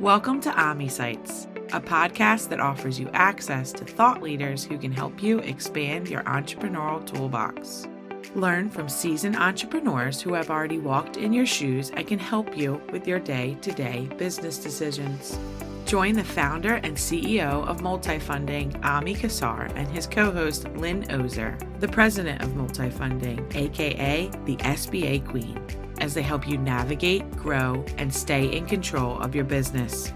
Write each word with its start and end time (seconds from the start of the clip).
Welcome 0.00 0.40
to 0.40 0.50
OmniSites, 0.52 1.44
a 1.74 1.78
podcast 1.78 2.48
that 2.48 2.58
offers 2.58 2.98
you 2.98 3.10
access 3.12 3.70
to 3.72 3.84
thought 3.84 4.22
leaders 4.22 4.64
who 4.64 4.78
can 4.78 4.90
help 4.90 5.22
you 5.22 5.40
expand 5.40 6.08
your 6.08 6.22
entrepreneurial 6.22 7.06
toolbox. 7.06 7.86
Learn 8.34 8.70
from 8.70 8.88
seasoned 8.88 9.36
entrepreneurs 9.36 10.18
who 10.18 10.32
have 10.32 10.48
already 10.48 10.78
walked 10.78 11.18
in 11.18 11.34
your 11.34 11.44
shoes 11.44 11.90
and 11.90 12.06
can 12.06 12.18
help 12.18 12.56
you 12.56 12.80
with 12.90 13.06
your 13.06 13.18
day 13.18 13.58
to 13.60 13.72
day 13.72 14.08
business 14.16 14.56
decisions. 14.56 15.38
Join 15.90 16.14
the 16.14 16.22
founder 16.22 16.74
and 16.74 16.96
CEO 16.96 17.66
of 17.66 17.78
Multifunding, 17.78 18.78
Ami 18.84 19.12
Kassar, 19.12 19.72
and 19.74 19.88
his 19.88 20.06
co 20.06 20.30
host, 20.30 20.68
Lynn 20.76 21.04
Ozer, 21.10 21.58
the 21.80 21.88
president 21.88 22.40
of 22.44 22.50
Multifunding, 22.50 23.52
aka 23.56 24.30
the 24.44 24.54
SBA 24.58 25.26
Queen, 25.26 25.60
as 25.98 26.14
they 26.14 26.22
help 26.22 26.46
you 26.46 26.58
navigate, 26.58 27.28
grow, 27.32 27.84
and 27.98 28.14
stay 28.14 28.56
in 28.56 28.66
control 28.66 29.18
of 29.18 29.34
your 29.34 29.42
business. 29.42 30.12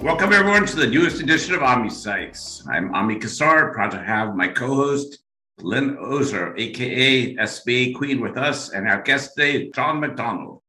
Welcome, 0.00 0.32
everyone, 0.32 0.64
to 0.64 0.76
the 0.76 0.86
newest 0.86 1.20
edition 1.20 1.54
of 1.54 1.60
OmniSites. 1.60 2.66
I'm 2.66 2.94
Ami 2.94 3.16
Kassar, 3.16 3.74
proud 3.74 3.90
to 3.90 4.02
have 4.02 4.34
my 4.34 4.48
co 4.48 4.68
host, 4.68 5.18
Lynn 5.60 5.98
Ozer, 6.00 6.56
aka 6.56 7.36
SBA 7.36 7.94
Queen, 7.94 8.22
with 8.22 8.38
us, 8.38 8.70
and 8.70 8.88
our 8.88 9.02
guest 9.02 9.32
today, 9.36 9.68
Jon 9.68 10.00
MacDonald. 10.00 10.61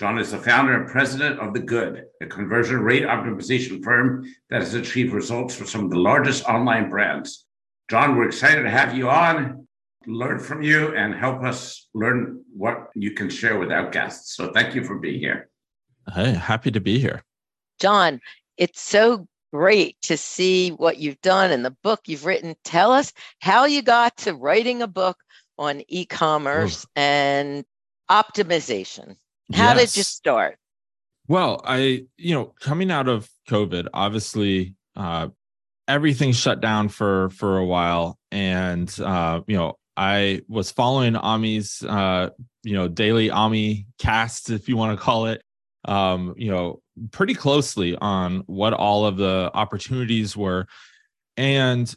Jon 0.00 0.16
is 0.16 0.30
the 0.30 0.38
founder 0.38 0.80
and 0.80 0.88
president 0.88 1.38
of 1.40 1.52
The 1.52 1.60
Good, 1.60 2.06
a 2.22 2.26
conversion 2.26 2.80
rate 2.80 3.02
optimization 3.02 3.84
firm 3.84 4.24
that 4.48 4.62
has 4.62 4.72
achieved 4.72 5.12
results 5.12 5.54
for 5.54 5.66
some 5.66 5.84
of 5.84 5.90
the 5.90 5.98
largest 5.98 6.42
online 6.46 6.88
brands. 6.88 7.44
Jon, 7.90 8.16
we're 8.16 8.28
excited 8.28 8.62
to 8.62 8.70
have 8.70 8.96
you 8.96 9.10
on, 9.10 9.68
learn 10.06 10.38
from 10.38 10.62
you, 10.62 10.96
and 10.96 11.14
help 11.14 11.42
us 11.42 11.86
learn 11.92 12.42
what 12.56 12.88
you 12.94 13.10
can 13.10 13.28
share 13.28 13.58
with 13.58 13.70
our 13.70 13.90
guests. 13.90 14.36
So 14.36 14.50
thank 14.54 14.74
you 14.74 14.84
for 14.84 14.98
being 14.98 15.20
here. 15.20 15.50
Hey, 16.14 16.32
happy 16.32 16.70
to 16.70 16.80
be 16.80 16.98
here. 16.98 17.22
Jon, 17.78 18.22
it's 18.56 18.80
so 18.80 19.28
great 19.52 20.00
to 20.04 20.16
see 20.16 20.70
what 20.70 20.96
you've 20.96 21.20
done 21.20 21.50
and 21.50 21.62
the 21.62 21.76
book 21.82 22.00
you've 22.06 22.24
written. 22.24 22.54
Tell 22.64 22.90
us 22.90 23.12
how 23.40 23.66
you 23.66 23.82
got 23.82 24.16
to 24.18 24.32
writing 24.32 24.80
a 24.80 24.88
book 24.88 25.18
on 25.58 25.82
e 25.88 26.06
commerce 26.06 26.86
oh. 26.86 26.90
and 26.96 27.66
optimization. 28.10 29.16
How 29.52 29.74
yes. 29.74 29.92
did 29.92 29.98
you 29.98 30.02
start? 30.04 30.58
Well, 31.28 31.60
I, 31.64 32.06
you 32.16 32.34
know, 32.34 32.54
coming 32.60 32.90
out 32.90 33.08
of 33.08 33.28
COVID, 33.48 33.88
obviously, 33.94 34.74
uh, 34.96 35.28
everything 35.86 36.32
shut 36.32 36.60
down 36.60 36.88
for 36.88 37.30
for 37.30 37.58
a 37.58 37.66
while, 37.66 38.18
and 38.30 38.92
uh, 39.00 39.40
you 39.46 39.56
know, 39.56 39.78
I 39.96 40.42
was 40.48 40.70
following 40.70 41.16
Ami's, 41.16 41.82
uh, 41.82 42.30
you 42.62 42.74
know, 42.74 42.88
daily 42.88 43.30
Ami 43.30 43.86
cast, 43.98 44.50
if 44.50 44.68
you 44.68 44.76
want 44.76 44.98
to 44.98 45.04
call 45.04 45.26
it, 45.26 45.42
um, 45.84 46.34
you 46.36 46.50
know, 46.50 46.82
pretty 47.12 47.34
closely 47.34 47.96
on 47.96 48.42
what 48.46 48.72
all 48.72 49.06
of 49.06 49.16
the 49.16 49.50
opportunities 49.54 50.36
were, 50.36 50.66
and 51.36 51.94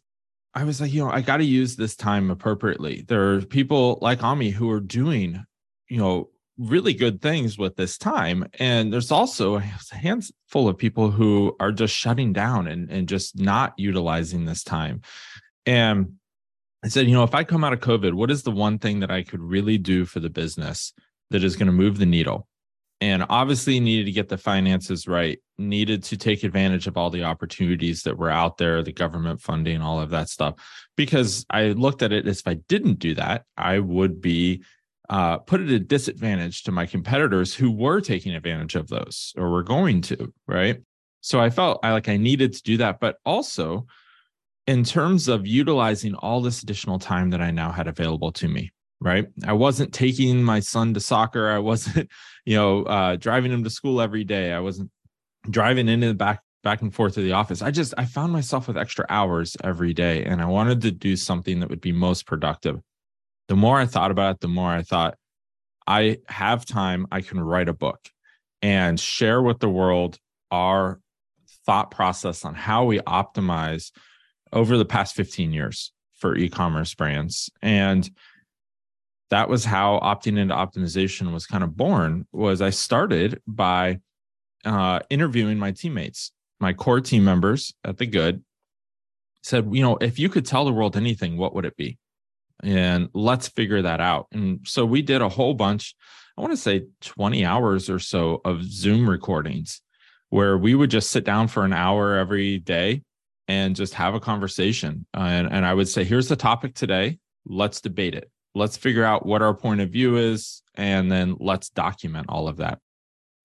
I 0.55 0.63
was 0.63 0.79
like, 0.79 0.93
you 0.93 1.03
know, 1.03 1.09
I 1.09 1.21
got 1.21 1.37
to 1.37 1.43
use 1.43 1.75
this 1.75 1.95
time 1.95 2.29
appropriately. 2.29 3.03
There 3.07 3.33
are 3.33 3.41
people 3.41 3.97
like 4.01 4.23
Ami 4.23 4.51
who 4.51 4.69
are 4.69 4.79
doing, 4.79 5.43
you 5.89 5.97
know, 5.97 6.29
really 6.57 6.93
good 6.93 7.21
things 7.21 7.57
with 7.57 7.75
this 7.75 7.97
time. 7.97 8.45
And 8.59 8.93
there's 8.93 9.11
also 9.11 9.55
a 9.55 9.63
handful 9.91 10.67
of 10.67 10.77
people 10.77 11.11
who 11.11 11.55
are 11.59 11.71
just 11.71 11.95
shutting 11.95 12.33
down 12.33 12.67
and, 12.67 12.89
and 12.91 13.07
just 13.07 13.39
not 13.39 13.73
utilizing 13.77 14.45
this 14.45 14.63
time. 14.63 15.01
And 15.65 16.13
I 16.83 16.89
said, 16.89 17.07
you 17.07 17.13
know, 17.13 17.23
if 17.23 17.33
I 17.33 17.43
come 17.43 17.63
out 17.63 17.73
of 17.73 17.79
COVID, 17.79 18.13
what 18.13 18.29
is 18.29 18.43
the 18.43 18.51
one 18.51 18.77
thing 18.77 18.99
that 18.99 19.11
I 19.11 19.23
could 19.23 19.41
really 19.41 19.77
do 19.77 20.05
for 20.05 20.19
the 20.19 20.29
business 20.29 20.93
that 21.31 21.43
is 21.43 21.55
going 21.55 21.67
to 21.67 21.73
move 21.73 21.97
the 21.97 22.05
needle? 22.05 22.47
And 23.01 23.25
obviously 23.29 23.79
needed 23.79 24.05
to 24.05 24.11
get 24.11 24.29
the 24.29 24.37
finances 24.37 25.07
right, 25.07 25.39
needed 25.57 26.03
to 26.03 26.17
take 26.17 26.43
advantage 26.43 26.87
of 26.87 26.95
all 26.95 27.09
the 27.09 27.23
opportunities 27.23 28.03
that 28.03 28.17
were 28.17 28.29
out 28.29 28.57
there, 28.57 28.81
the 28.81 28.93
government 28.93 29.41
funding, 29.41 29.81
all 29.81 29.99
of 29.99 30.11
that 30.11 30.29
stuff. 30.29 30.55
Because 30.95 31.45
I 31.49 31.69
looked 31.69 32.01
at 32.01 32.13
it 32.13 32.27
as 32.27 32.39
if 32.39 32.47
I 32.47 32.53
didn't 32.53 32.99
do 32.99 33.15
that, 33.15 33.43
I 33.57 33.79
would 33.79 34.21
be 34.21 34.63
uh, 35.09 35.37
put 35.39 35.61
it 35.61 35.67
at 35.67 35.73
a 35.73 35.79
disadvantage 35.79 36.63
to 36.63 36.71
my 36.71 36.85
competitors 36.85 37.53
who 37.53 37.71
were 37.71 38.01
taking 38.01 38.33
advantage 38.33 38.75
of 38.75 38.87
those 38.87 39.33
or 39.37 39.49
were 39.49 39.63
going 39.63 40.01
to, 40.01 40.33
right? 40.47 40.81
So 41.21 41.39
I 41.39 41.49
felt 41.49 41.79
I 41.83 41.91
like 41.91 42.09
I 42.09 42.17
needed 42.17 42.53
to 42.53 42.63
do 42.63 42.77
that, 42.77 42.99
but 42.99 43.17
also 43.25 43.85
in 44.67 44.83
terms 44.83 45.27
of 45.27 45.45
utilizing 45.45 46.15
all 46.15 46.41
this 46.41 46.63
additional 46.63 46.99
time 46.99 47.31
that 47.31 47.41
I 47.41 47.51
now 47.51 47.71
had 47.71 47.87
available 47.87 48.31
to 48.33 48.47
me, 48.47 48.71
right? 49.01 49.27
I 49.45 49.53
wasn't 49.53 49.93
taking 49.93 50.43
my 50.43 50.61
son 50.61 50.93
to 50.93 50.99
soccer. 50.99 51.49
I 51.49 51.59
wasn't, 51.59 52.09
you 52.45 52.55
know, 52.55 52.83
uh, 52.83 53.15
driving 53.17 53.51
him 53.51 53.63
to 53.63 53.69
school 53.69 54.01
every 54.01 54.23
day. 54.23 54.53
I 54.53 54.59
wasn't 54.59 54.89
driving 55.49 55.89
into 55.89 56.07
the 56.07 56.13
back 56.13 56.41
back 56.63 56.81
and 56.81 56.95
forth 56.95 57.15
to 57.15 57.21
the 57.21 57.33
office. 57.33 57.61
I 57.61 57.71
just 57.71 57.93
I 57.97 58.05
found 58.05 58.31
myself 58.31 58.67
with 58.67 58.77
extra 58.77 59.05
hours 59.09 59.57
every 59.63 59.93
day, 59.93 60.23
and 60.23 60.41
I 60.41 60.45
wanted 60.45 60.81
to 60.81 60.91
do 60.91 61.17
something 61.17 61.59
that 61.59 61.69
would 61.69 61.81
be 61.81 61.91
most 61.91 62.25
productive 62.25 62.79
the 63.53 63.57
more 63.57 63.79
I 63.79 63.85
thought 63.85 64.09
about 64.09 64.33
it, 64.33 64.41
the 64.41 64.47
more 64.47 64.71
I 64.71 64.81
thought, 64.81 65.15
I 65.85 66.17
have 66.25 66.65
time, 66.65 67.05
I 67.11 67.21
can 67.21 67.39
write 67.39 67.69
a 67.69 67.73
book 67.73 67.99
and 68.63 68.99
share 68.99 69.43
with 69.43 69.59
the 69.59 69.69
world 69.69 70.17
our 70.49 70.99
thought 71.63 71.91
process 71.91 72.45
on 72.45 72.55
how 72.55 72.85
we 72.85 72.97
optimize 73.01 73.91
over 74.51 74.75
the 74.75 74.85
past 74.85 75.13
15 75.13 75.53
years 75.53 75.91
for 76.15 76.35
e-commerce 76.35 76.95
brands. 76.95 77.51
And 77.61 78.09
that 79.29 79.49
was 79.49 79.65
how 79.65 79.99
opting 79.99 80.39
into 80.39 80.55
optimization 80.55 81.31
was 81.31 81.45
kind 81.45 81.63
of 81.63 81.77
born 81.77 82.25
was 82.31 82.59
i 82.59 82.71
started 82.71 83.39
by 83.45 83.99
uh, 84.65 84.99
interviewing 85.11 85.59
my 85.59 85.69
teammates. 85.69 86.31
My 86.59 86.73
core 86.73 87.01
team 87.01 87.23
members 87.23 87.71
at 87.83 87.99
the 87.99 88.07
good 88.07 88.43
said 89.43 89.69
you 89.71 89.83
know 89.83 89.97
if 89.97 90.17
you 90.17 90.27
could 90.27 90.47
tell 90.47 90.65
the 90.65 90.73
world 90.73 90.97
anything 90.97 91.37
what 91.37 91.53
would 91.53 91.65
it 91.65 91.77
be 91.77 91.99
and 92.63 93.09
let's 93.13 93.47
figure 93.47 93.81
that 93.81 94.01
out. 94.01 94.27
And 94.31 94.61
so 94.65 94.85
we 94.85 95.01
did 95.01 95.21
a 95.21 95.29
whole 95.29 95.53
bunch, 95.53 95.95
I 96.37 96.41
want 96.41 96.53
to 96.53 96.57
say 96.57 96.85
20 97.01 97.45
hours 97.45 97.89
or 97.89 97.99
so 97.99 98.41
of 98.43 98.63
Zoom 98.63 99.09
recordings 99.09 99.81
where 100.29 100.57
we 100.57 100.73
would 100.73 100.89
just 100.89 101.11
sit 101.11 101.23
down 101.23 101.47
for 101.47 101.63
an 101.63 101.73
hour 101.73 102.15
every 102.15 102.57
day 102.57 103.03
and 103.47 103.75
just 103.75 103.93
have 103.93 104.15
a 104.15 104.19
conversation. 104.19 105.05
Uh, 105.15 105.19
and, 105.19 105.51
and 105.51 105.65
I 105.65 105.73
would 105.73 105.87
say, 105.87 106.03
here's 106.03 106.27
the 106.27 106.35
topic 106.35 106.73
today. 106.73 107.19
Let's 107.45 107.81
debate 107.81 108.15
it. 108.15 108.31
Let's 108.55 108.77
figure 108.77 109.03
out 109.03 109.25
what 109.25 109.41
our 109.41 109.53
point 109.53 109.81
of 109.81 109.89
view 109.89 110.17
is, 110.17 110.61
and 110.75 111.11
then 111.11 111.35
let's 111.39 111.69
document 111.69 112.27
all 112.29 112.47
of 112.47 112.57
that. 112.57 112.79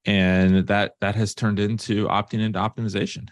And 0.05 0.67
that 0.69 0.93
that 1.01 1.15
has 1.15 1.35
turned 1.35 1.59
into 1.59 2.07
opting 2.07 2.41
into 2.41 2.59
optimization. 2.59 3.29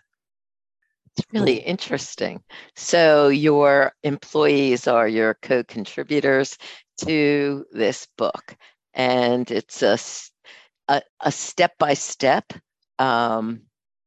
It's 1.16 1.26
really 1.32 1.56
interesting. 1.56 2.42
So, 2.74 3.28
your 3.28 3.92
employees 4.02 4.86
are 4.86 5.08
your 5.08 5.38
co 5.40 5.64
contributors 5.64 6.58
to 7.02 7.64
this 7.72 8.06
book, 8.18 8.56
and 8.94 9.50
it's 9.50 9.82
a, 9.82 9.98
a, 10.88 11.32
step 11.32 11.72
by 11.78 11.94
step, 11.94 12.52
um, 12.98 13.62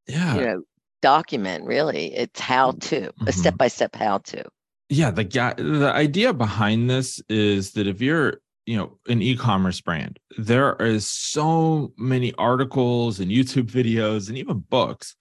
yeah. 0.08 0.36
you 0.36 0.42
know, 0.42 0.62
document. 1.02 1.66
Really, 1.66 2.14
it's 2.14 2.40
how 2.40 2.72
to 2.72 3.02
mm-hmm. 3.02 3.28
a 3.28 3.32
step 3.32 3.58
by 3.58 3.70
step 3.70 3.96
how 3.96 4.20
to. 4.20 4.44
Yeah, 4.90 5.12
the 5.12 5.24
the 5.24 5.92
idea 5.94 6.34
behind 6.34 6.90
this 6.90 7.22
is 7.30 7.72
that 7.72 7.88
if 7.88 8.02
you're 8.02 8.42
you 8.66 8.78
know 8.78 9.00
an 9.08 9.22
e-commerce 9.22 9.82
brand, 9.82 10.20
there 10.38 10.76
is 10.76 11.08
so 11.08 11.92
many 11.98 12.34
articles 12.36 13.20
and 13.20 13.32
YouTube 13.32 13.72
videos 13.72 14.30
and 14.30 14.38
even 14.38 14.60
books 14.60 15.16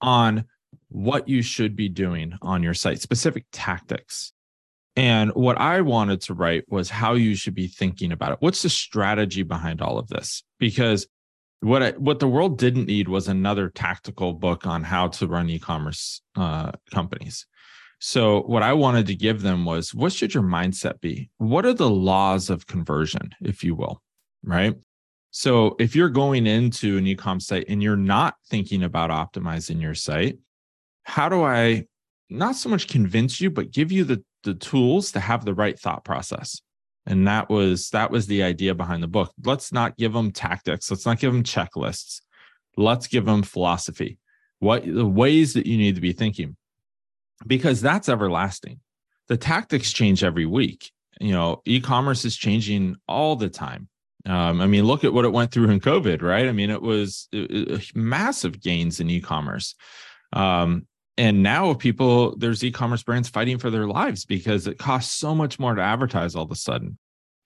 on 0.00 0.44
what 0.90 1.28
you 1.28 1.42
should 1.42 1.74
be 1.74 1.88
doing 1.88 2.34
on 2.42 2.62
your 2.62 2.74
site, 2.74 3.00
specific 3.00 3.46
tactics. 3.52 4.32
And 4.96 5.30
what 5.34 5.58
I 5.58 5.80
wanted 5.80 6.20
to 6.22 6.34
write 6.34 6.64
was 6.68 6.90
how 6.90 7.14
you 7.14 7.34
should 7.34 7.54
be 7.54 7.68
thinking 7.68 8.12
about 8.12 8.32
it. 8.32 8.38
What's 8.40 8.62
the 8.62 8.68
strategy 8.68 9.42
behind 9.42 9.80
all 9.80 9.98
of 9.98 10.08
this? 10.08 10.42
Because 10.58 11.06
what 11.60 11.82
I, 11.82 11.90
what 11.92 12.18
the 12.18 12.28
world 12.28 12.58
didn't 12.58 12.86
need 12.86 13.08
was 13.08 13.28
another 13.28 13.68
tactical 13.68 14.32
book 14.32 14.66
on 14.66 14.82
how 14.82 15.08
to 15.08 15.26
run 15.26 15.48
e-commerce 15.48 16.22
uh, 16.36 16.72
companies. 16.92 17.46
So 18.00 18.42
what 18.42 18.62
I 18.62 18.72
wanted 18.72 19.06
to 19.08 19.14
give 19.14 19.42
them 19.42 19.64
was 19.64 19.94
what 19.94 20.12
should 20.12 20.32
your 20.32 20.42
mindset 20.42 21.00
be? 21.00 21.30
What 21.36 21.66
are 21.66 21.74
the 21.74 21.90
laws 21.90 22.48
of 22.48 22.66
conversion, 22.66 23.30
if 23.42 23.62
you 23.62 23.74
will, 23.74 24.02
right? 24.42 24.74
So 25.30 25.76
if 25.78 25.94
you're 25.94 26.08
going 26.08 26.46
into 26.46 26.96
an 26.96 27.06
e-com 27.06 27.40
site 27.40 27.66
and 27.68 27.82
you're 27.82 27.96
not 27.96 28.34
thinking 28.48 28.82
about 28.82 29.10
optimizing 29.10 29.80
your 29.80 29.94
site, 29.94 30.38
how 31.10 31.28
do 31.28 31.42
I 31.42 31.86
not 32.28 32.54
so 32.54 32.68
much 32.68 32.86
convince 32.86 33.40
you, 33.40 33.50
but 33.50 33.72
give 33.72 33.90
you 33.90 34.04
the 34.04 34.22
the 34.44 34.54
tools 34.54 35.12
to 35.12 35.20
have 35.20 35.44
the 35.44 35.54
right 35.54 35.78
thought 35.78 36.04
process? 36.04 36.60
And 37.04 37.26
that 37.26 37.50
was 37.50 37.90
that 37.90 38.10
was 38.10 38.26
the 38.26 38.42
idea 38.44 38.74
behind 38.74 39.02
the 39.02 39.08
book. 39.08 39.32
Let's 39.44 39.72
not 39.72 39.96
give 39.96 40.12
them 40.12 40.30
tactics. 40.30 40.90
Let's 40.90 41.06
not 41.06 41.18
give 41.18 41.32
them 41.32 41.42
checklists. 41.42 42.20
Let's 42.76 43.08
give 43.08 43.24
them 43.24 43.42
philosophy. 43.42 44.18
What 44.60 44.84
the 44.84 45.06
ways 45.06 45.54
that 45.54 45.66
you 45.66 45.76
need 45.76 45.96
to 45.96 46.00
be 46.00 46.12
thinking, 46.12 46.56
because 47.46 47.80
that's 47.80 48.08
everlasting. 48.08 48.80
The 49.28 49.36
tactics 49.36 49.92
change 49.92 50.22
every 50.22 50.46
week. 50.46 50.92
You 51.20 51.32
know, 51.32 51.62
e-commerce 51.64 52.24
is 52.24 52.36
changing 52.36 52.96
all 53.08 53.36
the 53.36 53.48
time. 53.48 53.88
Um, 54.26 54.60
I 54.60 54.66
mean, 54.66 54.84
look 54.84 55.02
at 55.02 55.12
what 55.12 55.24
it 55.24 55.32
went 55.32 55.50
through 55.50 55.70
in 55.70 55.80
COVID, 55.80 56.22
right? 56.22 56.46
I 56.46 56.52
mean, 56.52 56.70
it 56.70 56.82
was 56.82 57.28
it, 57.32 57.50
it, 57.50 57.96
massive 57.96 58.60
gains 58.60 59.00
in 59.00 59.10
e-commerce. 59.10 59.74
Um, 60.32 60.86
and 61.20 61.42
now 61.42 61.74
people, 61.74 62.34
there's 62.38 62.64
e-commerce 62.64 63.02
brands 63.02 63.28
fighting 63.28 63.58
for 63.58 63.68
their 63.68 63.86
lives 63.86 64.24
because 64.24 64.66
it 64.66 64.78
costs 64.78 65.14
so 65.14 65.34
much 65.34 65.58
more 65.58 65.74
to 65.74 65.82
advertise 65.82 66.34
all 66.34 66.44
of 66.44 66.50
a 66.50 66.56
sudden. 66.56 66.96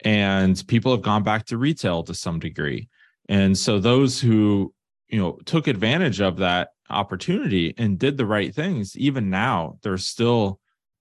And 0.04 0.62
people 0.68 0.92
have 0.92 1.02
gone 1.02 1.24
back 1.24 1.46
to 1.46 1.58
retail 1.58 2.04
to 2.04 2.14
some 2.14 2.38
degree. 2.38 2.88
And 3.28 3.58
so 3.58 3.80
those 3.80 4.20
who, 4.20 4.72
you 5.08 5.18
know, 5.18 5.40
took 5.44 5.66
advantage 5.66 6.20
of 6.20 6.36
that 6.36 6.68
opportunity 6.88 7.74
and 7.76 7.98
did 7.98 8.16
the 8.16 8.26
right 8.26 8.54
things, 8.54 8.96
even 8.96 9.28
now, 9.28 9.80
they're 9.82 9.98
still 9.98 10.60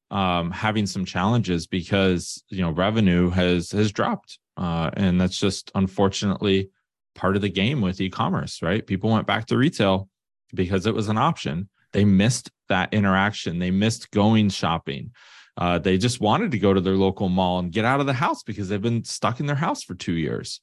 um, 0.09 0.49
having 0.49 0.87
some 0.87 1.05
challenges 1.05 1.67
because 1.67 2.43
you 2.49 2.61
know 2.61 2.71
revenue 2.71 3.29
has 3.29 3.71
has 3.71 3.91
dropped, 3.91 4.39
uh, 4.57 4.89
and 4.93 5.19
that's 5.19 5.37
just 5.37 5.71
unfortunately 5.75 6.69
part 7.15 7.35
of 7.35 7.43
the 7.43 7.49
game 7.49 7.81
with 7.81 8.01
e-commerce. 8.01 8.61
Right? 8.61 8.85
People 8.85 9.11
went 9.11 9.27
back 9.27 9.47
to 9.47 9.57
retail 9.57 10.09
because 10.53 10.85
it 10.87 10.93
was 10.93 11.09
an 11.09 11.17
option. 11.17 11.69
They 11.93 12.05
missed 12.05 12.51
that 12.73 12.91
interaction. 12.91 13.59
They 13.59 13.69
missed 13.69 14.09
going 14.09 14.49
shopping. 14.49 15.11
Uh, 15.55 15.77
they 15.77 15.99
just 15.99 16.19
wanted 16.19 16.49
to 16.51 16.57
go 16.57 16.73
to 16.73 16.81
their 16.81 16.95
local 16.95 17.29
mall 17.29 17.59
and 17.59 17.71
get 17.71 17.85
out 17.85 17.99
of 17.99 18.07
the 18.07 18.13
house 18.13 18.41
because 18.41 18.67
they've 18.67 18.81
been 18.81 19.03
stuck 19.03 19.39
in 19.39 19.45
their 19.45 19.55
house 19.55 19.83
for 19.83 19.93
two 19.93 20.13
years. 20.13 20.59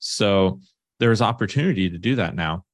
So 0.00 0.58
there's 0.98 1.22
opportunity 1.22 1.88
to 1.88 1.98
do 1.98 2.16
that 2.16 2.34
now. 2.34 2.64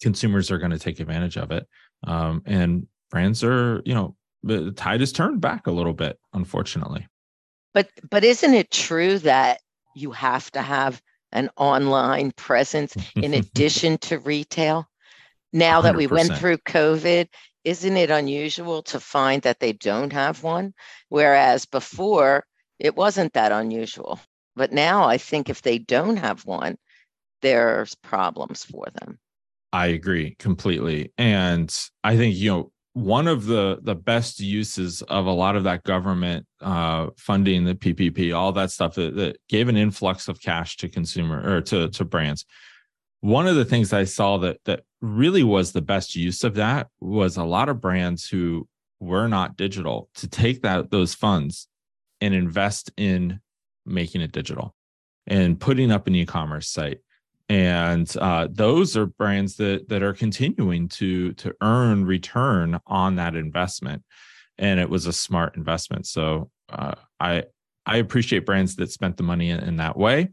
Consumers 0.00 0.52
are 0.52 0.58
going 0.58 0.70
to 0.70 0.78
take 0.78 1.00
advantage 1.00 1.36
of 1.36 1.50
it, 1.50 1.66
um, 2.06 2.42
and 2.46 2.86
brands 3.10 3.42
are, 3.42 3.82
you 3.84 3.94
know, 3.94 4.14
the 4.44 4.70
tide 4.70 5.00
has 5.00 5.10
turned 5.10 5.40
back 5.40 5.66
a 5.66 5.72
little 5.72 5.94
bit, 5.94 6.16
unfortunately. 6.32 7.08
But 7.74 7.90
but 8.08 8.22
isn't 8.22 8.54
it 8.54 8.70
true 8.70 9.18
that 9.20 9.60
you 9.96 10.12
have 10.12 10.48
to 10.52 10.62
have 10.62 11.02
an 11.32 11.50
online 11.56 12.30
presence 12.32 12.94
in 13.16 13.34
addition 13.40 13.98
to 13.98 14.20
retail? 14.20 14.86
Now 15.52 15.80
100%. 15.80 15.82
that 15.84 15.96
we 15.96 16.06
went 16.06 16.36
through 16.36 16.58
COVID, 16.58 17.28
isn't 17.66 17.96
it 17.96 18.10
unusual 18.10 18.80
to 18.80 19.00
find 19.00 19.42
that 19.42 19.58
they 19.58 19.72
don't 19.72 20.12
have 20.12 20.44
one? 20.44 20.72
Whereas 21.08 21.66
before, 21.66 22.46
it 22.78 22.94
wasn't 22.94 23.32
that 23.32 23.50
unusual. 23.50 24.20
But 24.54 24.72
now 24.72 25.04
I 25.04 25.18
think 25.18 25.50
if 25.50 25.62
they 25.62 25.78
don't 25.78 26.16
have 26.16 26.46
one, 26.46 26.78
there's 27.42 27.96
problems 27.96 28.64
for 28.64 28.86
them. 28.94 29.18
I 29.72 29.86
agree 29.88 30.36
completely. 30.38 31.12
And 31.18 31.76
I 32.04 32.16
think, 32.16 32.36
you 32.36 32.50
know, 32.50 32.72
one 32.92 33.26
of 33.26 33.46
the 33.46 33.78
the 33.82 33.96
best 33.96 34.40
uses 34.40 35.02
of 35.02 35.26
a 35.26 35.32
lot 35.32 35.56
of 35.56 35.64
that 35.64 35.82
government 35.82 36.46
uh, 36.62 37.08
funding, 37.18 37.64
the 37.64 37.74
PPP, 37.74 38.34
all 38.34 38.52
that 38.52 38.70
stuff 38.70 38.94
that, 38.94 39.16
that 39.16 39.38
gave 39.48 39.68
an 39.68 39.76
influx 39.76 40.28
of 40.28 40.40
cash 40.40 40.76
to 40.78 40.88
consumer 40.88 41.42
or 41.56 41.60
to 41.62 41.90
to 41.90 42.04
brands. 42.04 42.46
One 43.20 43.48
of 43.48 43.56
the 43.56 43.64
things 43.64 43.92
I 43.92 44.04
saw 44.04 44.38
that 44.38 44.60
that 44.66 44.84
really 45.00 45.42
was 45.42 45.72
the 45.72 45.82
best 45.82 46.16
use 46.16 46.44
of 46.44 46.54
that 46.54 46.88
was 47.00 47.36
a 47.36 47.44
lot 47.44 47.68
of 47.68 47.80
brands 47.80 48.28
who 48.28 48.66
were 49.00 49.28
not 49.28 49.56
digital 49.56 50.08
to 50.14 50.28
take 50.28 50.62
that 50.62 50.90
those 50.90 51.14
funds 51.14 51.68
and 52.20 52.34
invest 52.34 52.90
in 52.96 53.40
making 53.84 54.20
it 54.20 54.32
digital 54.32 54.74
and 55.26 55.60
putting 55.60 55.90
up 55.90 56.06
an 56.06 56.14
e-commerce 56.14 56.68
site. 56.68 56.98
And 57.48 58.12
uh, 58.16 58.48
those 58.50 58.96
are 58.96 59.06
brands 59.06 59.56
that 59.56 59.88
that 59.88 60.02
are 60.02 60.14
continuing 60.14 60.88
to 60.88 61.32
to 61.34 61.54
earn 61.60 62.04
return 62.04 62.80
on 62.86 63.16
that 63.16 63.36
investment. 63.36 64.02
And 64.58 64.80
it 64.80 64.90
was 64.90 65.06
a 65.06 65.12
smart 65.12 65.56
investment. 65.56 66.06
So 66.06 66.50
uh, 66.68 66.94
i 67.20 67.44
i 67.84 67.98
appreciate 67.98 68.46
brands 68.46 68.74
that 68.76 68.90
spent 68.90 69.16
the 69.16 69.22
money 69.22 69.50
in, 69.50 69.60
in, 69.60 69.76
that 69.76 69.96
way. 69.96 70.30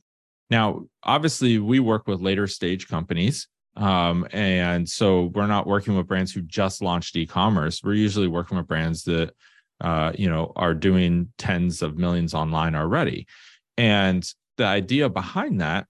Now 0.50 0.86
obviously 1.04 1.60
we 1.60 1.80
work 1.80 2.08
with 2.08 2.20
later 2.20 2.48
stage 2.48 2.88
companies 2.88 3.48
um, 3.76 4.28
and 4.32 4.88
so 4.88 5.32
we're 5.34 5.48
not 5.48 5.68
working 5.68 5.96
with 5.98 6.08
brands 6.08 6.32
who 6.32 6.42
just 6.42 6.82
launched 6.82 7.16
e-commerce 7.16 7.82
we're 7.84 7.94
usually 7.94 8.28
working 8.28 8.58
with 8.58 8.68
brands 8.68 9.04
that 9.04 9.34
uh, 9.82 10.12
you 10.16 10.30
know 10.30 10.52
are 10.56 10.74
doing 10.74 11.32
tens 11.38 11.82
of 11.82 11.98
millions 11.98 12.34
online 12.34 12.76
already 12.76 13.26
and 13.78 14.34
the 14.58 14.66
idea 14.66 15.10
behind 15.10 15.62
that 15.62 15.88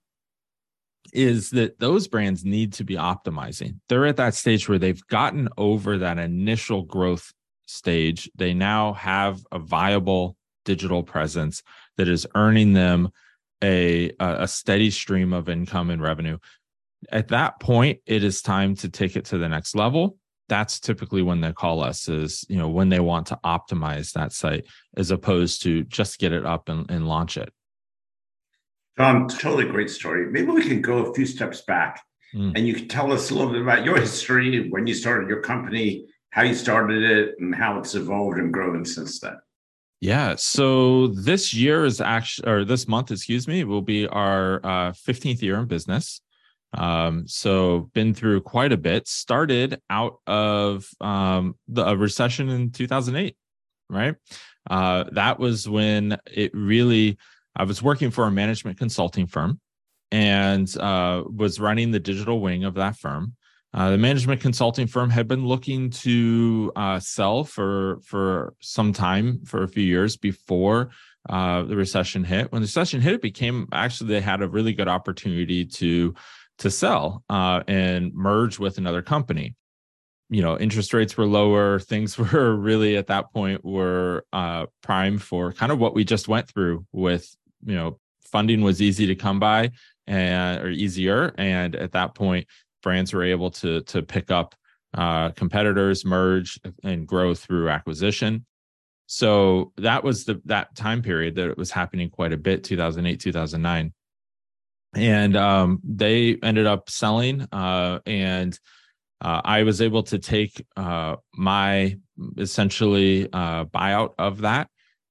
is 1.12 1.50
that 1.50 1.78
those 1.78 2.08
brands 2.08 2.44
need 2.44 2.72
to 2.74 2.84
be 2.84 2.96
optimizing. 2.96 3.78
They're 3.88 4.06
at 4.06 4.16
that 4.16 4.34
stage 4.34 4.68
where 4.68 4.78
they've 4.78 5.06
gotten 5.06 5.48
over 5.56 5.98
that 5.98 6.18
initial 6.18 6.82
growth 6.82 7.32
stage. 7.66 8.30
They 8.34 8.54
now 8.54 8.94
have 8.94 9.40
a 9.52 9.58
viable 9.58 10.36
digital 10.64 11.02
presence 11.02 11.62
that 11.96 12.08
is 12.08 12.26
earning 12.34 12.72
them 12.72 13.10
a, 13.62 14.12
a 14.18 14.48
steady 14.48 14.90
stream 14.90 15.32
of 15.32 15.48
income 15.48 15.90
and 15.90 16.02
revenue. 16.02 16.38
At 17.10 17.28
that 17.28 17.60
point, 17.60 18.00
it 18.06 18.24
is 18.24 18.42
time 18.42 18.74
to 18.76 18.88
take 18.88 19.16
it 19.16 19.26
to 19.26 19.38
the 19.38 19.48
next 19.48 19.74
level. 19.74 20.18
That's 20.48 20.78
typically 20.78 21.22
when 21.22 21.40
they 21.40 21.52
call 21.52 21.82
us, 21.82 22.08
is 22.08 22.44
you 22.48 22.56
know 22.56 22.68
when 22.68 22.88
they 22.88 23.00
want 23.00 23.28
to 23.28 23.38
optimize 23.44 24.12
that 24.12 24.32
site 24.32 24.66
as 24.96 25.10
opposed 25.10 25.62
to 25.62 25.84
just 25.84 26.18
get 26.18 26.32
it 26.32 26.44
up 26.44 26.68
and, 26.68 26.90
and 26.90 27.08
launch 27.08 27.36
it. 27.36 27.52
Jon, 28.98 29.26
totally 29.28 29.64
great 29.64 29.90
story. 29.90 30.30
Maybe 30.30 30.48
we 30.48 30.62
can 30.62 30.80
go 30.80 31.06
a 31.06 31.14
few 31.14 31.26
steps 31.26 31.62
back 31.62 32.00
mm. 32.34 32.52
and 32.54 32.66
you 32.66 32.74
can 32.74 32.88
tell 32.88 33.12
us 33.12 33.30
a 33.30 33.34
little 33.34 33.52
bit 33.52 33.62
about 33.62 33.84
your 33.84 33.98
history, 33.98 34.68
when 34.70 34.86
you 34.86 34.94
started 34.94 35.28
your 35.28 35.40
company, 35.40 36.06
how 36.30 36.42
you 36.42 36.54
started 36.54 37.02
it, 37.02 37.34
and 37.40 37.54
how 37.54 37.78
it's 37.78 37.94
evolved 37.94 38.38
and 38.38 38.52
grown 38.52 38.84
since 38.84 39.18
then. 39.20 39.36
Yeah. 40.00 40.34
So 40.36 41.08
this 41.08 41.54
year 41.54 41.84
is 41.84 42.00
actually, 42.00 42.50
or 42.50 42.64
this 42.64 42.86
month, 42.86 43.10
excuse 43.10 43.48
me, 43.48 43.64
will 43.64 43.82
be 43.82 44.06
our 44.06 44.56
uh, 44.64 44.92
15th 44.92 45.40
year 45.42 45.58
in 45.58 45.66
business. 45.66 46.20
Um, 46.74 47.26
so 47.26 47.90
been 47.94 48.14
through 48.14 48.42
quite 48.42 48.72
a 48.72 48.76
bit. 48.76 49.06
Started 49.06 49.80
out 49.88 50.16
of 50.26 50.88
um, 51.00 51.54
the 51.68 51.86
a 51.86 51.96
recession 51.96 52.48
in 52.48 52.70
2008, 52.70 53.36
right? 53.88 54.16
Uh, 54.68 55.04
that 55.12 55.38
was 55.38 55.68
when 55.68 56.18
it 56.30 56.50
really 56.54 57.18
I 57.56 57.64
was 57.64 57.82
working 57.82 58.10
for 58.10 58.24
a 58.24 58.30
management 58.30 58.78
consulting 58.78 59.26
firm 59.26 59.60
and 60.10 60.74
uh, 60.78 61.22
was 61.24 61.60
running 61.60 61.90
the 61.90 62.00
digital 62.00 62.40
wing 62.40 62.64
of 62.64 62.74
that 62.74 62.96
firm. 62.96 63.34
Uh, 63.72 63.90
the 63.90 63.98
management 63.98 64.40
consulting 64.40 64.86
firm 64.86 65.10
had 65.10 65.26
been 65.26 65.44
looking 65.44 65.90
to 65.90 66.70
uh, 66.76 67.00
sell 67.00 67.42
for 67.42 67.98
for 68.04 68.54
some 68.60 68.92
time, 68.92 69.44
for 69.44 69.64
a 69.64 69.68
few 69.68 69.82
years 69.82 70.16
before 70.16 70.90
uh, 71.28 71.62
the 71.62 71.74
recession 71.74 72.22
hit. 72.22 72.52
When 72.52 72.62
the 72.62 72.66
recession 72.66 73.00
hit, 73.00 73.14
it 73.14 73.22
became 73.22 73.66
actually 73.72 74.10
they 74.10 74.20
had 74.20 74.42
a 74.42 74.48
really 74.48 74.74
good 74.74 74.86
opportunity 74.86 75.64
to 75.64 76.14
to 76.58 76.70
sell 76.70 77.22
uh, 77.28 77.62
and 77.66 78.12
merge 78.14 78.58
with 78.58 78.78
another 78.78 79.02
company. 79.02 79.56
You 80.30 80.42
know 80.42 80.58
interest 80.58 80.94
rates 80.94 81.16
were 81.16 81.26
lower 81.26 81.78
things 81.80 82.18
were 82.18 82.54
really 82.56 82.96
at 82.96 83.08
that 83.08 83.32
point 83.32 83.64
were 83.64 84.24
uh, 84.32 84.66
prime 84.82 85.18
for 85.18 85.52
kind 85.52 85.70
of 85.70 85.78
what 85.78 85.94
we 85.94 86.04
just 86.04 86.28
went 86.28 86.48
through 86.48 86.86
with 86.92 87.28
you 87.64 87.74
know 87.74 87.98
funding 88.32 88.62
was 88.62 88.82
easy 88.82 89.06
to 89.06 89.14
come 89.14 89.38
by 89.38 89.70
and 90.06 90.60
or 90.62 90.68
easier 90.70 91.32
and 91.38 91.76
at 91.76 91.92
that 91.92 92.14
point 92.14 92.46
brands 92.82 93.12
were 93.12 93.24
able 93.24 93.50
to 93.50 93.82
to 93.82 94.02
pick 94.02 94.30
up 94.30 94.54
uh, 94.94 95.30
competitors 95.30 96.04
merge 96.04 96.60
and 96.84 97.06
grow 97.06 97.34
through 97.34 97.68
acquisition. 97.68 98.46
So 99.06 99.72
that 99.76 100.04
was 100.04 100.24
the 100.24 100.40
that 100.46 100.74
time 100.76 101.02
period 101.02 101.34
that 101.34 101.50
it 101.50 101.58
was 101.58 101.70
happening 101.70 102.08
quite 102.10 102.32
a 102.32 102.36
bit 102.36 102.64
2008 102.64 103.20
2009 103.20 103.92
and 104.94 105.36
um, 105.36 105.80
they 105.84 106.36
ended 106.42 106.66
up 106.66 106.88
selling 106.90 107.46
uh, 107.52 108.00
and 108.06 108.58
uh, 109.20 109.40
i 109.44 109.62
was 109.62 109.80
able 109.80 110.02
to 110.02 110.18
take 110.18 110.64
uh, 110.76 111.16
my 111.34 111.96
essentially 112.38 113.28
uh, 113.32 113.64
buyout 113.66 114.14
of 114.18 114.42
that 114.42 114.68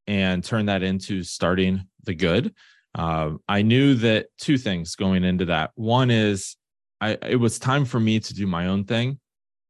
and 0.08 0.44
turn 0.44 0.66
that 0.66 0.84
into 0.84 1.24
starting 1.24 1.86
the 2.04 2.14
good. 2.14 2.54
Uh, 2.96 3.32
I 3.48 3.62
knew 3.62 3.96
that 3.96 4.28
two 4.38 4.58
things 4.58 4.96
going 4.96 5.24
into 5.24 5.46
that. 5.46 5.72
One 5.76 6.12
is 6.12 6.56
I 7.02 7.18
it 7.28 7.38
was 7.38 7.60
time 7.60 7.86
for 7.86 8.00
me 8.00 8.20
to 8.20 8.34
do 8.34 8.46
my 8.46 8.68
own 8.68 8.86
thing. 8.86 9.20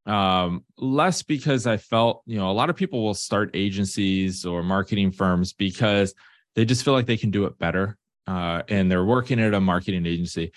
Um, 0.05 0.65
less 0.77 1.24
because 1.24 1.65
I 1.65 1.77
felt, 1.77 2.24
you 2.25 2.38
know, 2.38 2.51
a 2.51 2.51
lot 2.51 2.70
of 2.70 2.75
people 2.75 3.01
will 3.03 3.13
start 3.13 3.51
agencies 3.53 4.46
or 4.46 4.62
marketing 4.62 5.12
firms 5.12 5.53
because 5.53 6.13
they 6.55 6.65
just 6.65 6.84
feel 6.84 6.93
like 6.93 7.05
they 7.05 7.17
can 7.17 7.32
do 7.32 7.46
it 7.46 7.58
better. 7.58 7.98
Uh, 8.25 8.63
and 8.70 8.89
they're 8.89 9.06
working 9.06 9.39
at 9.39 9.53
a 9.53 9.60
marketing 9.60 10.06
agency. 10.06 10.51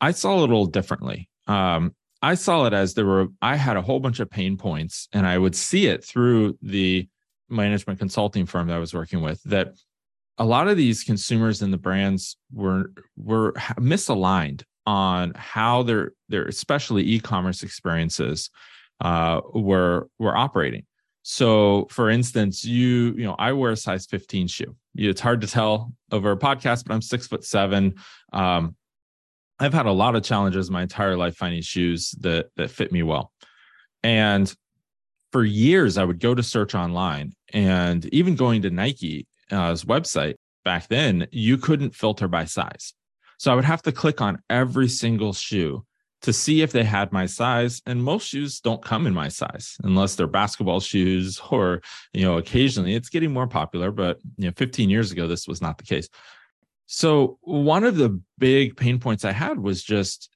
I 0.00 0.12
saw 0.12 0.34
it 0.34 0.38
a 0.38 0.40
little 0.40 0.66
differently. 0.66 1.28
Um, 1.46 1.94
I 2.22 2.34
saw 2.34 2.66
it 2.66 2.72
as 2.72 2.94
there 2.94 3.06
were, 3.06 3.28
I 3.40 3.56
had 3.56 3.76
a 3.76 3.82
whole 3.82 4.00
bunch 4.00 4.20
of 4.20 4.30
pain 4.30 4.56
points 4.56 5.08
and 5.12 5.26
I 5.26 5.38
would 5.38 5.56
see 5.56 5.86
it 5.86 6.04
through 6.04 6.58
the 6.62 7.08
management 7.48 7.98
consulting 7.98 8.46
firm 8.46 8.68
that 8.68 8.76
I 8.76 8.78
was 8.78 8.94
working 8.94 9.22
with 9.22 9.42
that 9.44 9.74
a 10.38 10.44
lot 10.44 10.68
of 10.68 10.76
these 10.76 11.04
consumers 11.04 11.60
and 11.60 11.72
the 11.72 11.78
brands 11.78 12.36
were 12.52 12.92
were 13.16 13.52
misaligned 13.78 14.62
on 14.86 15.32
how 15.36 15.82
their 15.82 16.12
their 16.30 16.46
especially 16.46 17.06
e-commerce 17.06 17.62
experiences 17.62 18.50
uh, 19.00 19.40
were 19.52 20.08
were 20.18 20.34
operating. 20.34 20.84
So, 21.22 21.86
for 21.90 22.10
instance, 22.10 22.64
you 22.64 23.14
you 23.16 23.24
know 23.24 23.36
I 23.38 23.52
wear 23.52 23.72
a 23.72 23.76
size 23.76 24.06
15 24.06 24.46
shoe. 24.48 24.74
It's 24.94 25.20
hard 25.20 25.40
to 25.42 25.46
tell 25.46 25.92
over 26.10 26.32
a 26.32 26.36
podcast, 26.36 26.84
but 26.86 26.94
I'm 26.94 27.02
six 27.02 27.26
foot 27.26 27.44
seven. 27.44 27.94
Um, 28.32 28.76
I've 29.58 29.74
had 29.74 29.86
a 29.86 29.92
lot 29.92 30.16
of 30.16 30.22
challenges 30.22 30.70
my 30.70 30.82
entire 30.82 31.16
life 31.16 31.36
finding 31.36 31.62
shoes 31.62 32.12
that 32.20 32.46
that 32.56 32.70
fit 32.70 32.92
me 32.92 33.02
well. 33.02 33.32
And 34.02 34.52
for 35.32 35.44
years, 35.44 35.98
I 35.98 36.04
would 36.04 36.18
go 36.18 36.34
to 36.34 36.42
search 36.42 36.74
online 36.74 37.32
and 37.52 38.04
even 38.06 38.34
going 38.34 38.62
to 38.62 38.70
Nike's 38.70 39.26
website 39.50 40.34
back 40.64 40.88
then, 40.88 41.26
you 41.30 41.56
couldn't 41.56 41.94
filter 41.94 42.28
by 42.28 42.44
size. 42.44 42.94
So 43.38 43.50
I 43.50 43.54
would 43.54 43.64
have 43.64 43.82
to 43.82 43.92
click 43.92 44.20
on 44.20 44.42
every 44.50 44.88
single 44.88 45.32
shoe 45.32 45.84
to 46.22 46.32
see 46.32 46.62
if 46.62 46.72
they 46.72 46.84
had 46.84 47.12
my 47.12 47.26
size. 47.26 47.80
And 47.86 48.02
most 48.02 48.28
shoes 48.28 48.60
don't 48.60 48.84
come 48.84 49.06
in 49.06 49.14
my 49.14 49.28
size 49.28 49.76
unless 49.82 50.14
they're 50.14 50.26
basketball 50.26 50.80
shoes 50.80 51.40
or, 51.50 51.80
you 52.12 52.22
know, 52.22 52.38
occasionally 52.38 52.94
it's 52.94 53.08
getting 53.08 53.32
more 53.32 53.46
popular. 53.46 53.90
But, 53.90 54.18
you 54.36 54.46
know, 54.46 54.52
15 54.56 54.90
years 54.90 55.12
ago, 55.12 55.26
this 55.26 55.48
was 55.48 55.60
not 55.60 55.78
the 55.78 55.84
case. 55.84 56.08
So 56.86 57.38
one 57.42 57.84
of 57.84 57.96
the 57.96 58.20
big 58.38 58.76
pain 58.76 58.98
points 58.98 59.24
I 59.24 59.32
had 59.32 59.60
was 59.60 59.82
just 59.82 60.28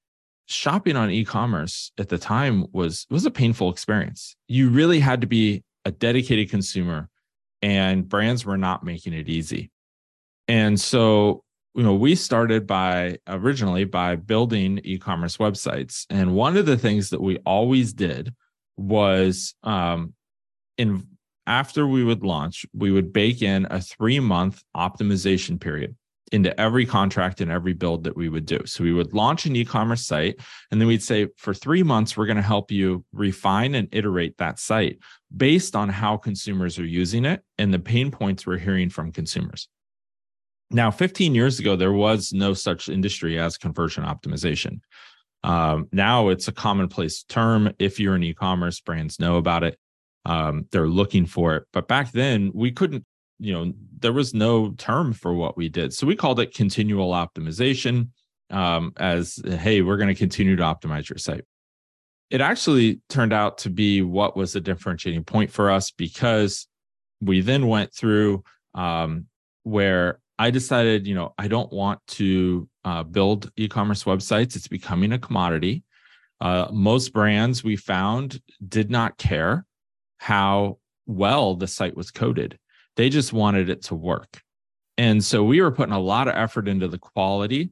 shopping 0.46 0.94
on 0.94 1.10
e-commerce 1.10 1.90
at 1.98 2.10
the 2.10 2.18
time 2.18 2.66
was 2.72 3.06
was 3.10 3.26
a 3.26 3.30
painful 3.30 3.70
experience. 3.70 4.36
You 4.46 4.68
really 4.68 5.00
had 5.00 5.20
to 5.22 5.26
be 5.26 5.64
a 5.84 5.90
dedicated 5.90 6.50
consumer 6.50 7.08
and 7.62 8.08
brands 8.08 8.44
were 8.44 8.58
not 8.58 8.84
making 8.84 9.14
it 9.14 9.28
easy. 9.28 9.70
And 10.48 10.78
so, 10.78 11.43
you 11.74 11.82
know, 11.82 11.94
we 11.94 12.14
started 12.14 12.66
by 12.66 13.18
originally 13.26 13.84
by 13.84 14.16
building 14.16 14.80
e-commerce 14.84 15.38
websites. 15.38 16.06
And 16.08 16.34
one 16.34 16.56
of 16.56 16.66
the 16.66 16.78
things 16.78 17.10
that 17.10 17.20
we 17.20 17.38
always 17.38 17.92
did 17.92 18.32
was 18.76 19.54
um 19.62 20.14
in 20.78 21.06
after 21.46 21.86
we 21.86 22.02
would 22.02 22.24
launch, 22.24 22.64
we 22.72 22.90
would 22.90 23.12
bake 23.12 23.42
in 23.42 23.66
a 23.70 23.80
3 23.80 24.18
month 24.20 24.62
optimization 24.76 25.60
period 25.60 25.94
into 26.32 26.58
every 26.58 26.86
contract 26.86 27.40
and 27.40 27.50
every 27.50 27.74
build 27.74 28.02
that 28.04 28.16
we 28.16 28.28
would 28.28 28.46
do. 28.46 28.58
So 28.64 28.82
we 28.82 28.94
would 28.94 29.12
launch 29.12 29.44
an 29.44 29.54
e-commerce 29.54 30.06
site 30.06 30.40
and 30.70 30.80
then 30.80 30.88
we'd 30.88 31.02
say 31.02 31.28
for 31.36 31.52
3 31.54 31.82
months 31.82 32.16
we're 32.16 32.26
going 32.26 32.36
to 32.36 32.42
help 32.42 32.70
you 32.70 33.04
refine 33.12 33.74
and 33.74 33.88
iterate 33.92 34.38
that 34.38 34.58
site 34.58 34.98
based 35.36 35.76
on 35.76 35.88
how 35.88 36.16
consumers 36.16 36.78
are 36.78 36.86
using 36.86 37.24
it 37.24 37.42
and 37.58 37.74
the 37.74 37.78
pain 37.78 38.10
points 38.10 38.46
we're 38.46 38.58
hearing 38.58 38.90
from 38.90 39.12
consumers. 39.12 39.68
Now 40.74 40.90
15 40.90 41.34
years 41.34 41.60
ago 41.60 41.76
there 41.76 41.92
was 41.92 42.32
no 42.32 42.52
such 42.52 42.88
industry 42.88 43.38
as 43.38 43.56
conversion 43.56 44.04
optimization. 44.04 44.80
Um, 45.44 45.88
now 45.92 46.28
it's 46.28 46.48
a 46.48 46.52
commonplace 46.52 47.22
term 47.22 47.72
if 47.78 48.00
you're 48.00 48.16
in 48.16 48.24
e-commerce 48.24 48.80
brands 48.80 49.20
know 49.20 49.36
about 49.36 49.62
it. 49.62 49.78
Um, 50.26 50.66
they're 50.72 50.88
looking 50.88 51.26
for 51.26 51.54
it. 51.54 51.64
But 51.72 51.86
back 51.86 52.10
then 52.12 52.50
we 52.54 52.72
couldn't 52.72 53.04
you 53.38 53.52
know 53.52 53.72
there 53.98 54.12
was 54.12 54.34
no 54.34 54.70
term 54.72 55.12
for 55.12 55.34
what 55.34 55.56
we 55.56 55.68
did 55.68 55.92
so 55.92 56.06
we 56.06 56.14
called 56.14 56.38
it 56.38 56.54
continual 56.54 57.10
optimization 57.10 58.08
um, 58.50 58.92
as 58.96 59.40
hey 59.58 59.82
we're 59.82 59.96
going 59.96 60.08
to 60.08 60.14
continue 60.14 60.56
to 60.56 60.62
optimize 60.62 61.08
your 61.08 61.18
site 61.18 61.44
it 62.30 62.40
actually 62.40 63.00
turned 63.08 63.32
out 63.32 63.58
to 63.58 63.70
be 63.70 64.02
what 64.02 64.36
was 64.36 64.52
the 64.52 64.60
differentiating 64.60 65.24
point 65.24 65.50
for 65.50 65.70
us 65.70 65.90
because 65.90 66.66
we 67.20 67.40
then 67.40 67.66
went 67.66 67.92
through 67.92 68.42
um, 68.74 69.26
where 69.64 70.20
i 70.38 70.50
decided 70.50 71.06
you 71.06 71.14
know 71.14 71.32
i 71.38 71.48
don't 71.48 71.72
want 71.72 72.00
to 72.06 72.68
uh, 72.84 73.02
build 73.02 73.50
e-commerce 73.56 74.04
websites 74.04 74.56
it's 74.56 74.68
becoming 74.68 75.12
a 75.12 75.18
commodity 75.18 75.82
uh, 76.40 76.68
most 76.72 77.12
brands 77.12 77.64
we 77.64 77.76
found 77.76 78.40
did 78.68 78.90
not 78.90 79.16
care 79.16 79.64
how 80.18 80.78
well 81.06 81.54
the 81.54 81.66
site 81.66 81.96
was 81.96 82.10
coded 82.10 82.58
they 82.96 83.08
just 83.08 83.32
wanted 83.32 83.68
it 83.68 83.82
to 83.84 83.94
work. 83.94 84.42
And 84.96 85.24
so 85.24 85.42
we 85.42 85.60
were 85.60 85.72
putting 85.72 85.94
a 85.94 86.00
lot 86.00 86.28
of 86.28 86.34
effort 86.34 86.68
into 86.68 86.86
the 86.86 86.98
quality, 86.98 87.70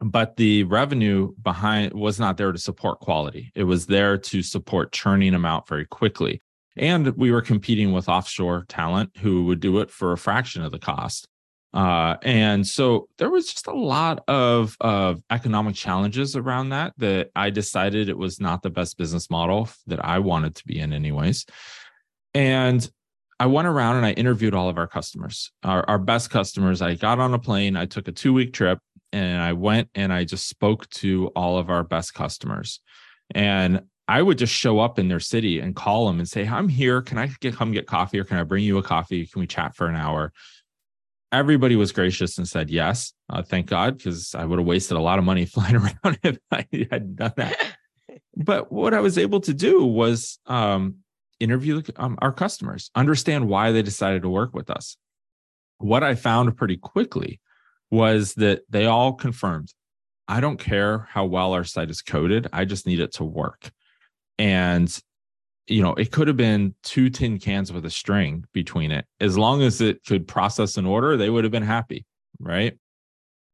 but 0.00 0.36
the 0.36 0.62
revenue 0.64 1.32
behind 1.42 1.92
was 1.92 2.20
not 2.20 2.36
there 2.36 2.52
to 2.52 2.58
support 2.58 3.00
quality. 3.00 3.50
It 3.54 3.64
was 3.64 3.86
there 3.86 4.16
to 4.16 4.42
support 4.42 4.92
churning 4.92 5.32
them 5.32 5.44
out 5.44 5.68
very 5.68 5.86
quickly. 5.86 6.40
And 6.76 7.08
we 7.16 7.32
were 7.32 7.42
competing 7.42 7.92
with 7.92 8.08
offshore 8.08 8.64
talent 8.68 9.16
who 9.18 9.46
would 9.46 9.60
do 9.60 9.80
it 9.80 9.90
for 9.90 10.12
a 10.12 10.18
fraction 10.18 10.62
of 10.62 10.70
the 10.70 10.78
cost. 10.78 11.26
Uh, 11.72 12.16
and 12.22 12.66
so 12.66 13.08
there 13.18 13.30
was 13.30 13.46
just 13.46 13.68
a 13.68 13.72
lot 13.72 14.24
of, 14.26 14.76
of 14.80 15.22
economic 15.30 15.76
challenges 15.76 16.34
around 16.34 16.70
that 16.70 16.92
that 16.98 17.30
I 17.36 17.50
decided 17.50 18.08
it 18.08 18.18
was 18.18 18.40
not 18.40 18.62
the 18.62 18.70
best 18.70 18.98
business 18.98 19.30
model 19.30 19.68
that 19.86 20.04
I 20.04 20.18
wanted 20.18 20.56
to 20.56 20.64
be 20.66 20.80
in, 20.80 20.92
anyways. 20.92 21.46
And 22.34 22.88
I 23.38 23.46
went 23.46 23.68
around 23.68 23.96
and 23.96 24.06
I 24.06 24.12
interviewed 24.12 24.54
all 24.54 24.68
of 24.68 24.78
our 24.78 24.88
customers, 24.88 25.52
our, 25.62 25.88
our 25.88 25.98
best 25.98 26.30
customers. 26.30 26.82
I 26.82 26.94
got 26.94 27.20
on 27.20 27.34
a 27.34 27.38
plane, 27.38 27.76
I 27.76 27.86
took 27.86 28.08
a 28.08 28.12
two 28.12 28.32
week 28.32 28.52
trip, 28.52 28.80
and 29.12 29.40
I 29.40 29.52
went 29.52 29.88
and 29.94 30.12
I 30.12 30.24
just 30.24 30.48
spoke 30.48 30.88
to 30.90 31.28
all 31.28 31.58
of 31.58 31.70
our 31.70 31.84
best 31.84 32.14
customers. 32.14 32.80
And 33.34 33.82
I 34.08 34.22
would 34.22 34.38
just 34.38 34.52
show 34.52 34.80
up 34.80 34.98
in 34.98 35.06
their 35.06 35.20
city 35.20 35.60
and 35.60 35.74
call 35.76 36.06
them 36.06 36.18
and 36.18 36.28
say, 36.28 36.46
I'm 36.46 36.68
here. 36.68 37.00
Can 37.00 37.16
I 37.16 37.28
get, 37.40 37.54
come 37.54 37.70
get 37.70 37.86
coffee 37.86 38.18
or 38.18 38.24
can 38.24 38.38
I 38.38 38.42
bring 38.42 38.64
you 38.64 38.78
a 38.78 38.82
coffee? 38.82 39.24
Can 39.26 39.40
we 39.40 39.46
chat 39.46 39.76
for 39.76 39.86
an 39.86 39.94
hour? 39.94 40.32
Everybody 41.32 41.76
was 41.76 41.92
gracious 41.92 42.38
and 42.38 42.48
said 42.48 42.70
yes. 42.70 43.12
Uh, 43.28 43.42
thank 43.42 43.66
God, 43.66 43.98
because 43.98 44.34
I 44.34 44.44
would 44.44 44.58
have 44.58 44.66
wasted 44.66 44.96
a 44.96 45.00
lot 45.00 45.18
of 45.18 45.24
money 45.24 45.44
flying 45.46 45.76
around 45.76 46.18
if 46.22 46.38
I 46.50 46.66
had 46.90 47.16
done 47.16 47.32
that. 47.36 47.56
But 48.36 48.72
what 48.72 48.94
I 48.94 49.00
was 49.00 49.18
able 49.18 49.40
to 49.40 49.52
do 49.52 49.84
was 49.84 50.38
um, 50.46 50.96
interview 51.40 51.82
um, 51.96 52.16
our 52.22 52.32
customers, 52.32 52.90
understand 52.94 53.48
why 53.48 53.72
they 53.72 53.82
decided 53.82 54.22
to 54.22 54.28
work 54.28 54.54
with 54.54 54.70
us. 54.70 54.96
What 55.78 56.02
I 56.02 56.14
found 56.14 56.56
pretty 56.56 56.76
quickly 56.76 57.40
was 57.90 58.34
that 58.34 58.62
they 58.70 58.86
all 58.86 59.12
confirmed 59.12 59.72
I 60.28 60.40
don't 60.40 60.58
care 60.58 61.08
how 61.10 61.24
well 61.24 61.52
our 61.54 61.64
site 61.64 61.90
is 61.90 62.02
coded, 62.02 62.46
I 62.52 62.64
just 62.64 62.86
need 62.86 63.00
it 63.00 63.14
to 63.14 63.24
work. 63.24 63.72
And 64.38 64.96
you 65.70 65.82
know, 65.82 65.94
it 65.94 66.10
could 66.10 66.26
have 66.26 66.36
been 66.36 66.74
two 66.82 67.08
tin 67.08 67.38
cans 67.38 67.72
with 67.72 67.86
a 67.86 67.90
string 67.90 68.44
between 68.52 68.90
it. 68.90 69.06
As 69.20 69.38
long 69.38 69.62
as 69.62 69.80
it 69.80 70.04
could 70.04 70.26
process 70.26 70.76
an 70.76 70.84
order, 70.84 71.16
they 71.16 71.30
would 71.30 71.44
have 71.44 71.52
been 71.52 71.62
happy, 71.62 72.04
right? 72.40 72.76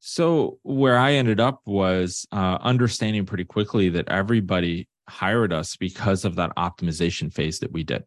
So 0.00 0.58
where 0.62 0.96
I 0.96 1.12
ended 1.12 1.40
up 1.40 1.60
was 1.66 2.26
uh, 2.32 2.58
understanding 2.62 3.26
pretty 3.26 3.44
quickly 3.44 3.90
that 3.90 4.08
everybody 4.08 4.88
hired 5.08 5.52
us 5.52 5.76
because 5.76 6.24
of 6.24 6.36
that 6.36 6.56
optimization 6.56 7.32
phase 7.32 7.58
that 7.58 7.72
we 7.72 7.84
did. 7.84 8.04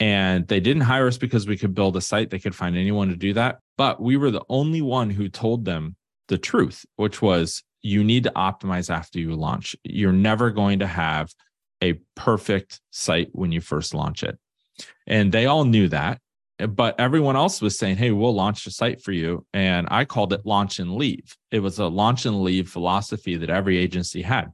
And 0.00 0.48
they 0.48 0.60
didn't 0.60 0.82
hire 0.82 1.06
us 1.06 1.18
because 1.18 1.46
we 1.46 1.56
could 1.56 1.74
build 1.74 1.96
a 1.96 2.00
site, 2.00 2.30
they 2.30 2.38
could 2.38 2.54
find 2.54 2.76
anyone 2.76 3.08
to 3.08 3.16
do 3.16 3.34
that. 3.34 3.58
But 3.76 4.00
we 4.00 4.16
were 4.16 4.30
the 4.30 4.44
only 4.48 4.82
one 4.82 5.10
who 5.10 5.28
told 5.28 5.64
them 5.64 5.96
the 6.28 6.38
truth, 6.38 6.84
which 6.96 7.20
was 7.20 7.62
you 7.82 8.02
need 8.02 8.24
to 8.24 8.32
optimize 8.34 8.90
after 8.90 9.18
you 9.18 9.34
launch. 9.34 9.76
You're 9.84 10.12
never 10.12 10.50
going 10.50 10.80
to 10.80 10.86
have 10.86 11.32
a 11.82 11.94
perfect 12.14 12.80
site 12.90 13.28
when 13.32 13.52
you 13.52 13.60
first 13.60 13.94
launch 13.94 14.22
it. 14.22 14.38
And 15.06 15.32
they 15.32 15.46
all 15.46 15.64
knew 15.64 15.88
that. 15.88 16.20
But 16.58 16.98
everyone 16.98 17.36
else 17.36 17.60
was 17.60 17.78
saying, 17.78 17.96
hey, 17.96 18.12
we'll 18.12 18.34
launch 18.34 18.66
a 18.66 18.70
site 18.70 19.02
for 19.02 19.12
you. 19.12 19.44
And 19.52 19.86
I 19.90 20.06
called 20.06 20.32
it 20.32 20.46
launch 20.46 20.78
and 20.78 20.94
leave. 20.94 21.36
It 21.50 21.60
was 21.60 21.78
a 21.78 21.86
launch 21.86 22.24
and 22.24 22.42
leave 22.42 22.70
philosophy 22.70 23.36
that 23.36 23.50
every 23.50 23.76
agency 23.76 24.22
had 24.22 24.52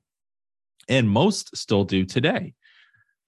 and 0.88 1.08
most 1.08 1.56
still 1.56 1.84
do 1.84 2.04
today. 2.04 2.54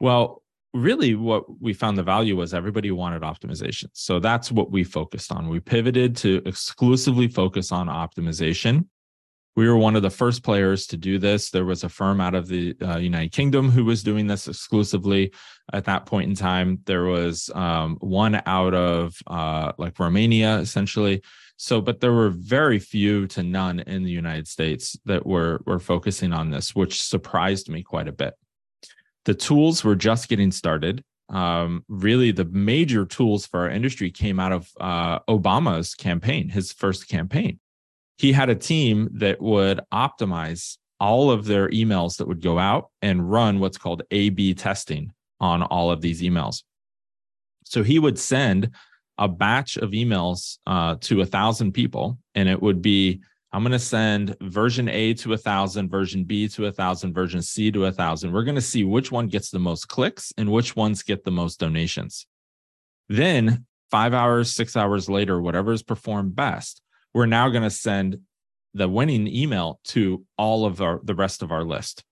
Well, 0.01 0.43
really 0.73 1.15
what 1.15 1.45
we 1.61 1.73
found 1.73 1.97
the 1.97 2.03
value 2.03 2.37
was 2.37 2.53
everybody 2.53 2.91
wanted 2.91 3.23
optimization. 3.23 3.87
So 3.93 4.19
that's 4.19 4.51
what 4.51 4.73
we 4.73 4.83
focused 4.83 5.31
on. 5.31 5.49
We 5.49 5.61
pivoted 5.61 6.17
to 6.19 6.43
exclusively 6.45 7.29
focus 7.29 7.71
on 7.71 7.87
optimization. 7.87 8.87
We 9.57 9.69
were 9.69 9.77
one 9.77 9.95
of 9.95 10.03
the 10.03 10.11
first 10.11 10.43
players 10.43 10.87
to 10.89 10.97
do 10.97 11.19
this. 11.19 11.51
There 11.51 11.65
was 11.65 11.85
a 11.85 11.89
firm 11.89 12.21
out 12.21 12.35
of 12.35 12.49
the 12.49 12.75
uh, 12.83 12.99
United 12.99 13.33
Kingdom 13.33 13.71
who 13.71 13.85
was 13.85 14.03
doing 14.03 14.27
this 14.27 14.49
exclusively 14.49 15.33
at 15.73 15.85
that 15.85 16.07
point 16.07 16.29
in 16.29 16.35
time. 16.35 16.81
There 16.87 17.05
was 17.05 17.51
um, 17.55 17.97
one 18.01 18.43
out 18.47 18.75
of 18.75 19.17
uh, 19.27 19.73
like 19.79 19.99
Romania, 19.99 20.59
essentially, 20.59 21.23
so, 21.57 21.81
but 21.81 22.01
there 22.01 22.13
were 22.13 22.31
very 22.31 22.79
few 22.79 23.27
to 23.29 23.43
none 23.43 23.81
in 23.81 24.03
the 24.03 24.11
United 24.11 24.49
States 24.49 24.99
that 25.05 25.25
were 25.25 25.61
were 25.67 25.79
focusing 25.79 26.33
on 26.33 26.51
this, 26.51 26.75
which 26.75 27.03
surprised 27.03 27.69
me 27.69 27.83
quite 27.83 28.09
a 28.09 28.13
bit. 28.13 28.35
The 29.25 29.35
tools 29.35 29.85
were 29.85 29.95
just 29.95 30.29
getting 30.29 30.51
started. 30.51 31.05
Um, 31.29 31.85
really, 31.89 32.33
the 32.33 32.45
major 32.45 33.07
tools 33.07 33.47
for 33.47 33.61
our 33.61 33.71
industry 33.71 34.11
came 34.11 34.41
out 34.41 34.53
of 34.53 34.69
uh, 34.81 35.21
Obama's 35.21 35.95
campaign, 35.95 36.49
his 36.49 36.73
first 36.73 37.09
campaign. 37.09 37.61
He 38.17 38.33
had 38.33 38.49
a 38.49 38.55
team 38.55 39.09
that 39.15 39.41
would 39.41 39.81
optimize 39.93 40.79
all 41.01 41.31
of 41.31 41.45
their 41.45 41.69
emails 41.71 42.17
that 42.17 42.29
would 42.29 42.41
go 42.41 42.59
out 42.59 42.91
and 43.03 43.31
run 43.31 43.59
what's 43.59 43.79
called 43.79 44.03
A 44.11 44.31
B 44.31 44.55
testing 44.55 45.13
on 45.41 45.63
all 45.63 45.91
of 45.91 46.01
these 46.01 46.23
emails. 46.23 46.63
So 47.65 47.83
he 47.83 47.99
would 47.99 48.19
send 48.19 48.71
a 49.19 49.29
batch 49.29 49.77
of 49.77 49.91
emails 49.91 50.59
uh, 50.67 50.97
to 51.03 51.21
a 51.21 51.27
thousand 51.27 51.73
people, 51.73 52.19
and 52.35 52.49
it 52.49 52.61
would 52.63 52.83
be 52.83 53.21
I'm 53.53 53.63
going 53.63 53.71
to 53.71 53.79
send 53.79 54.37
version 54.41 54.89
A 54.89 55.15
to 55.15 55.33
a 55.33 55.37
thousand, 55.37 55.89
version 55.89 56.25
B 56.25 56.49
to 56.49 56.67
a 56.67 56.73
thousand, 56.73 57.15
version 57.15 57.41
C 57.41 57.71
to 57.71 57.85
a 57.85 57.93
thousand. 57.93 58.33
We're 58.33 58.43
going 58.43 58.57
to 58.57 58.61
see 58.61 58.83
which 58.83 59.13
one 59.13 59.29
gets 59.29 59.51
the 59.51 59.61
most 59.61 59.87
clicks 59.87 60.33
and 60.37 60.51
which 60.51 60.75
ones 60.75 61.05
get 61.05 61.23
the 61.23 61.31
most 61.31 61.61
donations. 61.61 62.27
Then, 63.09 63.67
five 63.93 64.13
hours, 64.13 64.53
six 64.53 64.77
hours 64.77 65.09
later, 65.09 65.41
whatever 65.41 65.73
is 65.73 65.85
performed 65.85 66.35
best, 66.35 66.83
we're 67.15 67.27
now 67.27 67.49
going 67.49 67.63
to 67.63 67.71
send 67.71 68.19
the 68.75 68.89
winning 68.89 69.29
email 69.29 69.81
to 69.85 70.25
all 70.37 70.67
of 70.67 70.83
our 70.83 71.01
the 71.05 71.15
rest 71.15 71.43
of 71.43 71.53
our 71.53 71.65
list. 71.65 72.05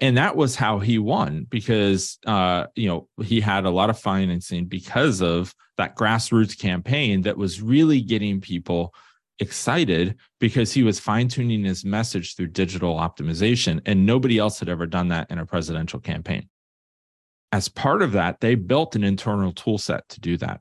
And 0.00 0.16
that 0.16 0.34
was 0.34 0.56
how 0.56 0.80
he 0.80 0.98
won 0.98 1.46
because 1.48 2.18
uh, 2.26 2.66
you 2.74 2.88
know 2.88 3.08
he 3.22 3.40
had 3.40 3.64
a 3.64 3.70
lot 3.70 3.90
of 3.90 3.98
financing 3.98 4.64
because 4.64 5.22
of 5.22 5.54
that 5.76 5.96
grassroots 5.96 6.58
campaign 6.58 7.22
that 7.22 7.36
was 7.36 7.62
really 7.62 8.00
getting 8.00 8.40
people 8.40 8.94
excited 9.40 10.16
because 10.40 10.72
he 10.72 10.84
was 10.84 11.00
fine-tuning 11.00 11.64
his 11.64 11.84
message 11.84 12.36
through 12.36 12.46
digital 12.46 12.94
optimization 12.94 13.80
and 13.84 14.06
nobody 14.06 14.38
else 14.38 14.60
had 14.60 14.68
ever 14.68 14.86
done 14.86 15.08
that 15.08 15.28
in 15.30 15.38
a 15.38 15.46
presidential 15.46 15.98
campaign. 15.98 16.48
As 17.52 17.68
part 17.68 18.02
of 18.02 18.12
that 18.12 18.40
they 18.40 18.54
built 18.54 18.96
an 18.96 19.04
internal 19.04 19.52
tool 19.52 19.78
set 19.78 20.08
to 20.10 20.20
do 20.20 20.36
that. 20.38 20.60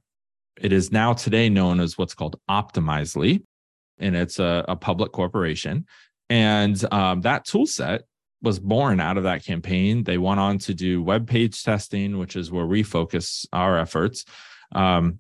It 0.60 0.74
is 0.74 0.92
now 0.92 1.14
today 1.14 1.50
known 1.50 1.80
as 1.80 1.98
what's 1.98 2.14
called 2.14 2.40
optimizely 2.50 3.44
and 4.04 4.16
it's 4.16 4.40
a, 4.40 4.66
a 4.68 4.76
public 4.76 5.12
corporation 5.12 5.86
and 6.30 6.84
um, 6.92 7.22
that 7.22 7.46
tool 7.46 7.66
set 7.66 8.04
was 8.42 8.60
born 8.60 9.00
out 9.00 9.18
of 9.18 9.24
that 9.24 9.46
campaign. 9.46 10.04
They 10.04 10.18
went 10.18 10.40
on 10.40 10.58
to 10.60 10.74
do 10.74 11.02
web 11.02 11.28
page 11.28 11.64
testing, 11.64 12.18
which 12.18 12.36
is 12.36 12.52
where 12.52 12.66
we 12.66 12.84
focus 12.84 13.46
our 13.54 13.80
efforts. 13.80 14.26
Um, 14.74 15.20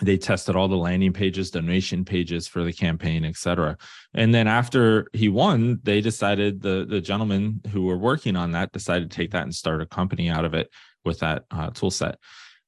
they 0.00 0.18
tested 0.18 0.56
all 0.56 0.66
the 0.66 0.76
landing 0.76 1.12
pages, 1.12 1.50
donation 1.50 2.04
pages 2.04 2.48
for 2.48 2.64
the 2.64 2.72
campaign, 2.72 3.24
et 3.24 3.36
cetera. 3.36 3.76
And 4.14 4.34
then 4.34 4.48
after 4.48 5.06
he 5.12 5.28
won, 5.28 5.78
they 5.84 6.00
decided 6.00 6.60
the 6.60 6.84
the 6.88 7.00
gentlemen 7.00 7.60
who 7.70 7.82
were 7.82 7.96
working 7.96 8.34
on 8.34 8.52
that 8.52 8.72
decided 8.72 9.10
to 9.10 9.16
take 9.16 9.30
that 9.30 9.44
and 9.44 9.54
start 9.54 9.80
a 9.80 9.86
company 9.86 10.28
out 10.28 10.44
of 10.44 10.54
it 10.54 10.70
with 11.04 11.20
that 11.20 11.44
uh, 11.52 11.70
tool 11.70 11.90
set. 11.90 12.18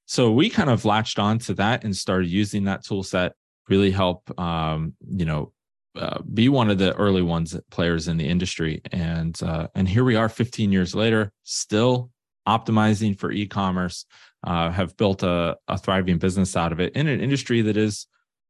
So 0.07 0.31
we 0.31 0.49
kind 0.49 0.71
of 0.71 0.85
latched 0.85 1.19
on 1.19 1.39
to 1.41 1.55
that 1.55 1.83
and 1.83 1.97
started 1.97 2.29
using 2.29 2.65
that 2.65 2.85
tool 2.85 3.03
set. 3.03 3.33
Really 3.69 3.91
help, 3.91 4.39
um, 4.39 4.95
you 5.09 5.25
know, 5.25 5.53
uh, 5.97 6.21
be 6.23 6.49
one 6.49 6.71
of 6.71 6.79
the 6.79 6.95
early 6.95 7.23
ones 7.23 7.57
players 7.71 8.09
in 8.09 8.17
the 8.17 8.29
industry. 8.29 8.83
And 8.93 9.41
uh, 9.43 9.69
and 9.75 9.89
here 9.89 10.05
we 10.05 10.17
are 10.17 10.29
15 10.29 10.73
years 10.73 10.95
later 10.95 11.33
still 11.45 12.11
optimizing 12.47 13.19
for 13.19 13.33
e-commerce 13.33 14.05
uh, 14.45 14.71
have 14.71 14.97
built 14.97 15.23
a, 15.23 15.57
a 15.69 15.79
thriving 15.79 16.19
business 16.19 16.57
out 16.57 16.73
of 16.73 16.81
it 16.81 16.95
in 16.95 17.07
an 17.07 17.21
industry 17.21 17.63
that 17.63 17.77
is 17.77 18.07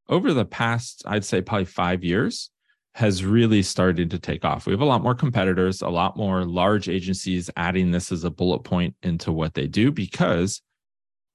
over 0.09 0.33
the 0.33 0.45
past 0.45 1.03
i'd 1.07 1.25
say 1.25 1.41
probably 1.41 1.65
five 1.65 2.03
years 2.03 2.51
has 2.95 3.25
really 3.25 3.61
started 3.61 4.11
to 4.11 4.21
take 4.21 4.45
off. 4.45 4.67
We 4.67 4.73
have 4.73 4.81
a 4.81 4.85
lot 4.85 5.03
more 5.03 5.15
competitors 5.15 5.83
a 5.83 5.89
lot 5.89 6.17
more 6.17 6.45
large 6.45 6.89
agencies 6.89 7.51
adding 7.57 7.91
this 7.91 8.13
as 8.13 8.25
a 8.25 8.31
bullet 8.31 8.61
point 8.61 8.95
into 9.03 9.33
what 9.33 9.55
they 9.55 9.67
do 9.67 9.91
because 9.91 10.63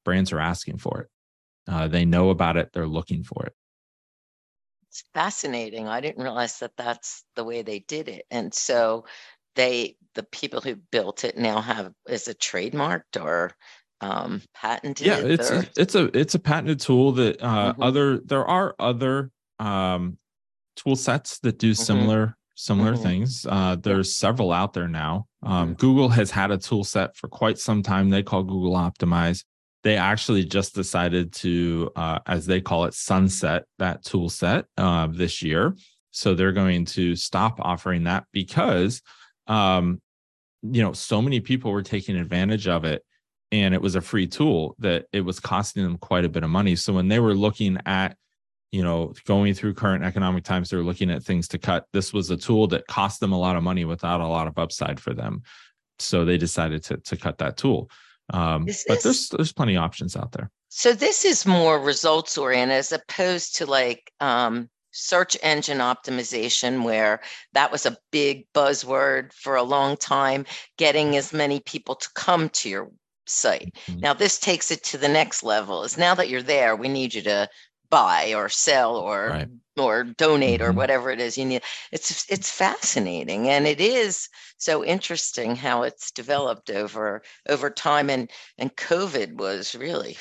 brands 0.05 0.31
are 0.31 0.39
asking 0.39 0.77
for 0.77 1.01
it. 1.01 1.07
Uh, 1.71 1.87
they 1.87 2.05
know 2.05 2.29
about 2.29 2.57
it. 2.57 2.69
They're 2.73 2.87
looking 2.87 3.23
for 3.23 3.45
it 3.45 3.53
it's 4.89 5.03
fascinating. 5.13 5.87
I 5.87 6.01
didn't 6.01 6.23
realize 6.23 6.59
that 6.59 6.75
that's 6.77 7.23
the 7.35 7.43
way 7.43 7.61
they 7.61 7.79
did 7.79 8.09
it. 8.09 8.25
And 8.31 8.53
so 8.53 9.05
they, 9.55 9.95
the 10.15 10.23
people 10.23 10.61
who 10.61 10.75
built 10.75 11.23
it 11.23 11.37
now 11.37 11.61
have, 11.61 11.93
is 12.07 12.27
it 12.27 12.39
trademarked 12.39 13.21
or 13.21 13.51
um, 14.01 14.41
patented? 14.53 15.07
Yeah, 15.07 15.17
it's 15.17 15.51
or? 15.51 15.65
it's 15.77 15.95
a 15.95 16.17
it's 16.17 16.35
a 16.35 16.39
patented 16.39 16.79
tool 16.79 17.11
that 17.13 17.41
uh, 17.41 17.73
mm-hmm. 17.73 17.83
other 17.83 18.19
there 18.19 18.45
are 18.45 18.75
other 18.79 19.31
um, 19.59 20.17
tool 20.75 20.95
sets 20.95 21.39
that 21.39 21.59
do 21.59 21.71
mm-hmm. 21.71 21.83
similar 21.83 22.25
mm-hmm. 22.27 22.33
similar 22.55 22.93
mm-hmm. 22.93 23.03
things. 23.03 23.45
Uh, 23.47 23.75
there's 23.75 24.15
several 24.15 24.51
out 24.51 24.73
there 24.73 24.87
now. 24.87 25.27
Um, 25.43 25.69
mm-hmm. 25.69 25.73
Google 25.73 26.09
has 26.09 26.31
had 26.31 26.51
a 26.51 26.57
tool 26.57 26.83
set 26.83 27.15
for 27.15 27.27
quite 27.27 27.59
some 27.59 27.83
time. 27.83 28.09
They 28.09 28.23
call 28.23 28.43
Google 28.43 28.73
Optimize 28.73 29.43
they 29.83 29.95
actually 29.95 30.43
just 30.43 30.75
decided 30.75 31.31
to, 31.31 31.89
uh, 31.95 32.19
as 32.25 32.45
they 32.45 32.59
call 32.59 32.85
it, 32.85 32.93
sunset 32.93 33.63
that 33.77 34.03
tool 34.03 34.29
set 34.29 34.65
uh, 34.77 35.07
this 35.07 35.41
year. 35.41 35.75
So 36.11 36.33
they're 36.33 36.51
going 36.51 36.85
to 36.85 37.15
stop 37.15 37.59
offering 37.61 38.03
that 38.03 38.25
because, 38.33 39.01
um, 39.47 40.01
you 40.61 40.81
know, 40.81 40.91
so 40.91 41.21
many 41.21 41.39
people 41.39 41.71
were 41.71 41.83
taking 41.83 42.17
advantage 42.17 42.67
of 42.67 42.83
it, 42.83 43.03
and 43.51 43.73
it 43.73 43.81
was 43.81 43.95
a 43.95 44.01
free 44.01 44.27
tool 44.27 44.75
that 44.79 45.05
it 45.13 45.21
was 45.21 45.39
costing 45.39 45.83
them 45.83 45.97
quite 45.97 46.25
a 46.25 46.29
bit 46.29 46.43
of 46.43 46.49
money. 46.49 46.75
So 46.75 46.93
when 46.93 47.07
they 47.07 47.19
were 47.19 47.33
looking 47.33 47.77
at, 47.85 48.17
you 48.71 48.83
know, 48.83 49.13
going 49.25 49.53
through 49.53 49.75
current 49.75 50.03
economic 50.03 50.43
times, 50.43 50.69
they're 50.69 50.83
looking 50.83 51.09
at 51.09 51.23
things 51.23 51.47
to 51.49 51.57
cut. 51.57 51.85
This 51.93 52.11
was 52.11 52.29
a 52.29 52.37
tool 52.37 52.67
that 52.67 52.87
cost 52.87 53.19
them 53.19 53.31
a 53.31 53.39
lot 53.39 53.55
of 53.55 53.63
money 53.63 53.85
without 53.85 54.21
a 54.21 54.27
lot 54.27 54.47
of 54.47 54.57
upside 54.57 54.99
for 54.99 55.13
them. 55.13 55.41
So 55.99 56.25
they 56.25 56.37
decided 56.37 56.83
to 56.85 56.97
to 56.97 57.17
cut 57.17 57.37
that 57.37 57.57
tool. 57.57 57.89
Um, 58.31 58.65
but 58.87 59.03
there's 59.03 59.29
there's 59.29 59.53
plenty 59.53 59.75
of 59.75 59.83
options 59.83 60.15
out 60.15 60.31
there. 60.31 60.51
So 60.69 60.93
this 60.93 61.25
is 61.25 61.45
more 61.45 61.79
results 61.79 62.37
oriented 62.37 62.77
as 62.77 62.91
opposed 62.91 63.55
to 63.55 63.65
like 63.65 64.11
um, 64.19 64.69
search 64.91 65.37
engine 65.41 65.79
optimization, 65.79 66.83
where 66.83 67.21
that 67.53 67.71
was 67.71 67.85
a 67.85 67.97
big 68.11 68.45
buzzword 68.53 69.33
for 69.33 69.55
a 69.55 69.63
long 69.63 69.97
time, 69.97 70.45
getting 70.77 71.15
as 71.15 71.33
many 71.33 71.59
people 71.61 71.95
to 71.95 72.09
come 72.13 72.49
to 72.49 72.69
your 72.69 72.91
site. 73.25 73.75
Mm-hmm. 73.87 73.99
Now 74.01 74.13
this 74.13 74.39
takes 74.39 74.71
it 74.71 74.83
to 74.85 74.97
the 74.97 75.07
next 75.07 75.43
level. 75.43 75.83
Is 75.83 75.97
now 75.97 76.15
that 76.15 76.29
you're 76.29 76.41
there, 76.41 76.75
we 76.75 76.87
need 76.87 77.13
you 77.13 77.21
to 77.23 77.49
buy 77.89 78.33
or 78.33 78.49
sell 78.49 78.95
or 78.95 79.29
right. 79.29 79.47
or 79.77 80.03
donate 80.03 80.59
mm-hmm. 80.59 80.69
or 80.69 80.73
whatever 80.73 81.09
it 81.09 81.19
is 81.19 81.37
you 81.37 81.45
need 81.45 81.61
it's 81.91 82.25
it's 82.29 82.49
fascinating 82.49 83.49
and 83.49 83.67
it 83.67 83.81
is 83.81 84.29
so 84.57 84.83
interesting 84.83 85.55
how 85.55 85.83
it's 85.83 86.11
developed 86.11 86.69
over 86.69 87.21
over 87.47 87.69
time 87.69 88.09
and 88.09 88.29
and 88.57 88.75
covid 88.75 89.35
was 89.35 89.75
really 89.75 90.17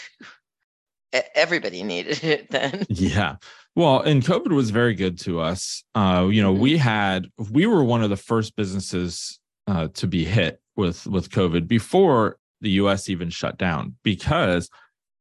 everybody 1.34 1.82
needed 1.82 2.22
it 2.24 2.50
then 2.50 2.86
yeah 2.88 3.36
well 3.76 4.00
and 4.00 4.22
covid 4.22 4.52
was 4.52 4.70
very 4.70 4.94
good 4.94 5.18
to 5.18 5.40
us 5.40 5.82
uh 5.94 6.26
you 6.30 6.42
know 6.42 6.52
mm-hmm. 6.52 6.62
we 6.62 6.76
had 6.76 7.28
we 7.50 7.66
were 7.66 7.84
one 7.84 8.02
of 8.02 8.10
the 8.10 8.16
first 8.16 8.56
businesses 8.56 9.38
uh 9.66 9.88
to 9.88 10.06
be 10.06 10.24
hit 10.24 10.60
with 10.76 11.06
with 11.06 11.30
covid 11.30 11.68
before 11.68 12.38
the 12.60 12.70
us 12.70 13.08
even 13.08 13.30
shut 13.30 13.58
down 13.58 13.94
because 14.02 14.70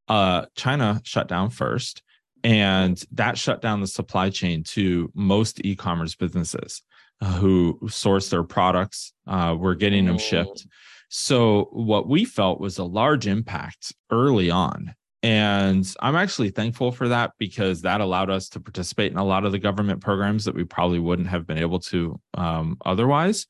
uh 0.07 0.45
china 0.55 1.01
shut 1.03 1.27
down 1.27 1.49
first 1.49 2.01
and 2.47 3.03
that 3.11 3.37
shut 3.37 3.61
down 3.61 3.81
the 3.81 3.87
supply 3.87 4.29
chain 4.29 4.63
to 4.63 5.11
most 5.13 5.59
e-commerce 5.65 6.15
businesses 6.15 6.81
uh, 7.19 7.33
who 7.33 7.77
source 7.89 8.29
their 8.29 8.43
products 8.43 9.11
uh, 9.27 9.53
were 9.59 9.75
getting 9.75 10.05
them 10.05 10.17
shipped. 10.17 10.65
Oh. 10.65 10.69
so 11.09 11.67
what 11.73 12.07
we 12.07 12.23
felt 12.23 12.61
was 12.61 12.77
a 12.77 12.85
large 12.85 13.27
impact 13.27 13.93
early 14.11 14.49
on. 14.49 14.95
And 15.23 15.85
i'm 15.99 16.15
actually 16.15 16.51
thankful 16.51 16.91
for 16.93 17.09
that 17.09 17.31
because 17.37 17.81
that 17.81 17.99
allowed 17.99 18.29
us 18.29 18.47
to 18.49 18.61
participate 18.61 19.11
in 19.11 19.17
a 19.17 19.25
lot 19.25 19.43
of 19.43 19.51
the 19.51 19.59
government 19.59 19.99
programs 19.99 20.45
that 20.45 20.55
we 20.55 20.63
probably 20.63 20.99
wouldn't 20.99 21.27
have 21.27 21.45
been 21.45 21.57
able 21.57 21.79
to 21.79 22.17
um, 22.35 22.77
otherwise. 22.85 23.45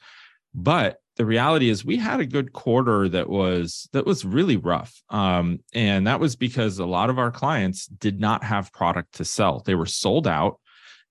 But 0.55 0.97
the 1.17 1.25
reality 1.25 1.69
is 1.69 1.83
we 1.83 1.97
had 1.97 2.19
a 2.19 2.25
good 2.25 2.53
quarter 2.53 3.09
that 3.09 3.29
was 3.29 3.89
that 3.91 4.05
was 4.05 4.23
really 4.23 4.57
rough. 4.57 5.01
Um, 5.09 5.59
and 5.73 6.07
that 6.07 6.19
was 6.19 6.35
because 6.35 6.79
a 6.79 6.85
lot 6.85 7.09
of 7.09 7.17
our 7.19 7.31
clients 7.31 7.87
did 7.87 8.19
not 8.19 8.43
have 8.43 8.71
product 8.71 9.15
to 9.15 9.25
sell. 9.25 9.61
They 9.65 9.75
were 9.75 9.87
sold 9.87 10.27
out 10.27 10.59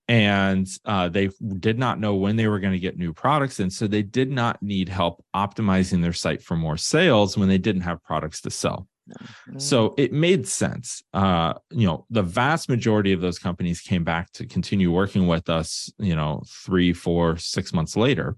and 0.07 0.67
uh, 0.85 1.09
they 1.09 1.29
did 1.59 1.77
not 1.77 1.99
know 1.99 2.15
when 2.15 2.37
they 2.37 2.47
were 2.47 2.59
going 2.59 2.73
to 2.73 2.79
get 2.79 2.97
new 2.97 3.13
products. 3.13 3.59
And 3.59 3.71
so 3.71 3.87
they 3.87 4.03
did 4.03 4.31
not 4.31 4.63
need 4.63 4.87
help 4.87 5.23
optimizing 5.35 6.01
their 6.01 6.13
site 6.13 6.41
for 6.41 6.55
more 6.55 6.77
sales 6.77 7.37
when 7.37 7.49
they 7.49 7.57
didn't 7.57 7.81
have 7.81 8.03
products 8.03 8.41
to 8.41 8.49
sell. 8.49 8.87
Mm-hmm. 9.07 9.59
so 9.59 9.93
it 9.97 10.11
made 10.11 10.45
sense. 10.45 11.01
Uh, 11.13 11.53
you 11.71 11.87
know 11.87 12.05
the 12.09 12.23
vast 12.23 12.67
majority 12.67 13.13
of 13.13 13.21
those 13.21 13.39
companies 13.39 13.79
came 13.79 14.03
back 14.03 14.31
to 14.33 14.45
continue 14.45 14.91
working 14.91 15.27
with 15.27 15.49
us 15.49 15.89
you 15.97 16.13
know 16.13 16.43
three 16.65 16.91
four 16.91 17.37
six 17.37 17.71
months 17.71 17.95
later 17.95 18.35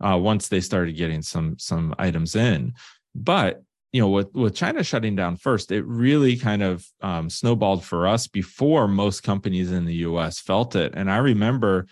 uh, 0.00 0.18
once 0.20 0.48
they 0.48 0.60
started 0.60 0.96
getting 0.96 1.22
some 1.22 1.58
some 1.58 1.94
items 1.98 2.36
in. 2.36 2.74
But 3.14 3.62
you 3.92 4.00
know, 4.00 4.08
with 4.08 4.32
with 4.34 4.54
China 4.54 4.82
shutting 4.82 5.16
down 5.16 5.36
first, 5.36 5.72
it 5.72 5.84
really 5.84 6.36
kind 6.36 6.62
of 6.62 6.86
um, 7.00 7.30
snowballed 7.30 7.84
for 7.84 8.06
us 8.06 8.26
before 8.26 8.86
most 8.86 9.22
companies 9.22 9.72
in 9.72 9.86
the 9.86 9.94
U.S. 9.94 10.40
felt 10.40 10.76
it. 10.76 10.92
And 10.94 11.10
I 11.10 11.18
remember 11.18 11.86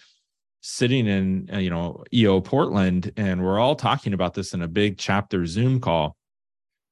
sitting 0.60 1.06
in 1.06 1.48
uh, 1.52 1.58
you 1.58 1.70
know 1.70 2.04
EO 2.12 2.40
Portland, 2.40 3.12
and 3.16 3.42
we're 3.42 3.58
all 3.58 3.76
talking 3.76 4.12
about 4.12 4.34
this 4.34 4.52
in 4.52 4.62
a 4.62 4.68
big 4.68 4.98
chapter 4.98 5.46
Zoom 5.46 5.80
call. 5.80 6.16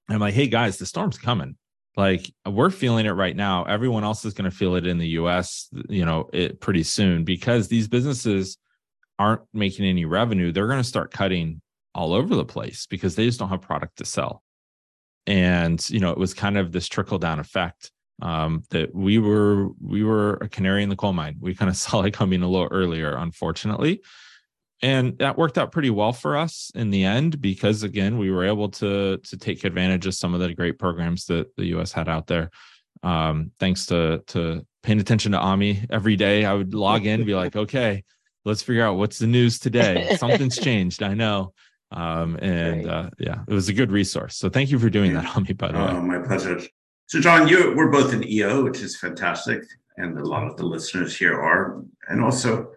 I'm 0.09 0.21
like, 0.21 0.35
hey 0.35 0.47
guys, 0.47 0.79
the 0.79 0.87
storm's 0.87 1.19
coming. 1.19 1.57
Like 1.97 2.33
we're 2.47 2.71
feeling 2.71 3.07
it 3.07 3.11
right 3.11 3.37
now. 3.37 3.65
Everyone 3.65 4.05
else 4.05 4.25
is 4.25 4.35
going 4.35 4.51
to 4.51 4.57
feel 4.57 4.75
it 4.75 4.87
in 4.87 4.99
the 4.99 5.09
U.S. 5.09 5.69
You 5.89 6.05
know, 6.05 6.29
it 6.33 6.61
pretty 6.61 6.83
soon 6.83 7.25
because 7.25 7.69
these 7.69 7.89
businesses 7.89 8.57
aren't 9.19 9.43
making 9.53 9.87
any 9.87 10.05
revenue, 10.05 10.53
they're 10.53 10.67
going 10.67 10.83
to 10.83 10.85
start 10.85 11.11
cutting 11.11 11.61
all 11.95 12.13
over 12.13 12.35
the 12.35 12.45
place 12.45 12.87
because 12.87 13.15
they 13.15 13.27
just 13.27 13.39
don't 13.39 13.49
have 13.49 13.61
product 13.61 13.99
to 13.99 14.05
sell. 14.05 14.43
And 15.27 15.89
you 15.89 16.01
know, 16.01 16.11
it 16.11 16.19
was 16.19 16.35
kind 16.35 16.59
of 16.59 16.73
this 16.73 16.89
trickle 16.89 17.19
down 17.19 17.39
effect 17.39 17.91
um, 18.23 18.63
that 18.71 18.95
we 18.95 19.19
were 19.19 19.69
we 19.81 20.05
were 20.05 20.35
a 20.35 20.49
canary 20.49 20.83
in 20.83 20.89
the 20.89 20.97
coal 20.97 21.13
mine. 21.13 21.37
We 21.41 21.55
kind 21.55 21.71
of 21.71 21.77
saw 21.85 22.03
it 22.03 22.13
coming 22.13 22.43
a 22.43 22.49
little 22.49 22.69
earlier, 22.71 23.17
unfortunately. 23.17 24.03
And 24.83 25.17
that 25.19 25.39
worked 25.39 25.57
out 25.57 25.73
pretty 25.73 25.89
well 25.89 26.13
for 26.13 26.37
us 26.37 26.71
in 26.75 26.91
the 26.91 27.05
end 27.05 27.41
because 27.41 27.85
again, 27.85 28.19
we 28.19 28.31
were 28.31 28.45
able 28.45 28.69
to 28.71 29.19
to 29.19 29.37
take 29.37 29.65
advantage 29.65 30.07
of 30.07 30.15
some 30.15 30.35
of 30.35 30.41
the 30.41 30.55
great 30.55 30.79
programs 30.79 31.27
that 31.27 31.55
the 31.57 31.67
US 31.77 31.93
had 31.93 32.09
out 32.09 32.27
there. 32.27 32.51
Um, 33.03 33.53
thanks 33.59 33.87
to 33.87 34.23
to 34.29 34.67
paying 34.83 35.01
attention 35.01 35.33
to 35.33 35.41
AMI 35.41 35.87
every 35.91 36.17
day. 36.17 36.45
I 36.45 36.53
would 36.53 36.75
log 36.75 37.07
in 37.07 37.25
be 37.25 37.35
like, 37.35 37.57
okay, 37.57 38.05
let's 38.45 38.63
figure 38.63 38.85
out 38.85 38.97
what's 38.97 39.19
the 39.19 39.27
news 39.27 39.59
today. 39.59 40.17
Something's 40.19 40.59
changed. 40.59 41.03
I 41.03 41.15
know. 41.15 41.53
Um, 41.93 42.37
and 42.43 42.89
uh, 42.89 43.11
yeah, 43.19 43.43
it 43.47 43.55
was 43.55 43.69
a 43.69 43.73
good 43.73 43.93
resource. 43.93 44.37
So 44.37 44.49
thank 44.49 44.71
you 44.71 44.79
for 44.79 44.91
doing 44.91 45.15
that 45.15 45.37
on 45.37 45.45
me, 45.45 45.53
by 45.53 45.71
the 45.71 45.81
oh, 45.81 45.95
way. 45.95 46.01
My 46.01 46.19
pleasure. 46.19 46.61
So, 47.07 47.21
Jon, 47.21 47.47
you 47.49 47.75
we're 47.77 47.91
both 47.91 48.13
in 48.13 48.27
EO, 48.27 48.65
which 48.65 48.81
is 48.81 48.97
fantastic, 48.97 49.63
and 49.97 50.19
a 50.19 50.25
lot 50.25 50.47
of 50.47 50.57
the 50.57 50.65
listeners 50.65 51.17
here 51.17 51.41
are. 51.41 51.83
And 52.09 52.23
also, 52.23 52.73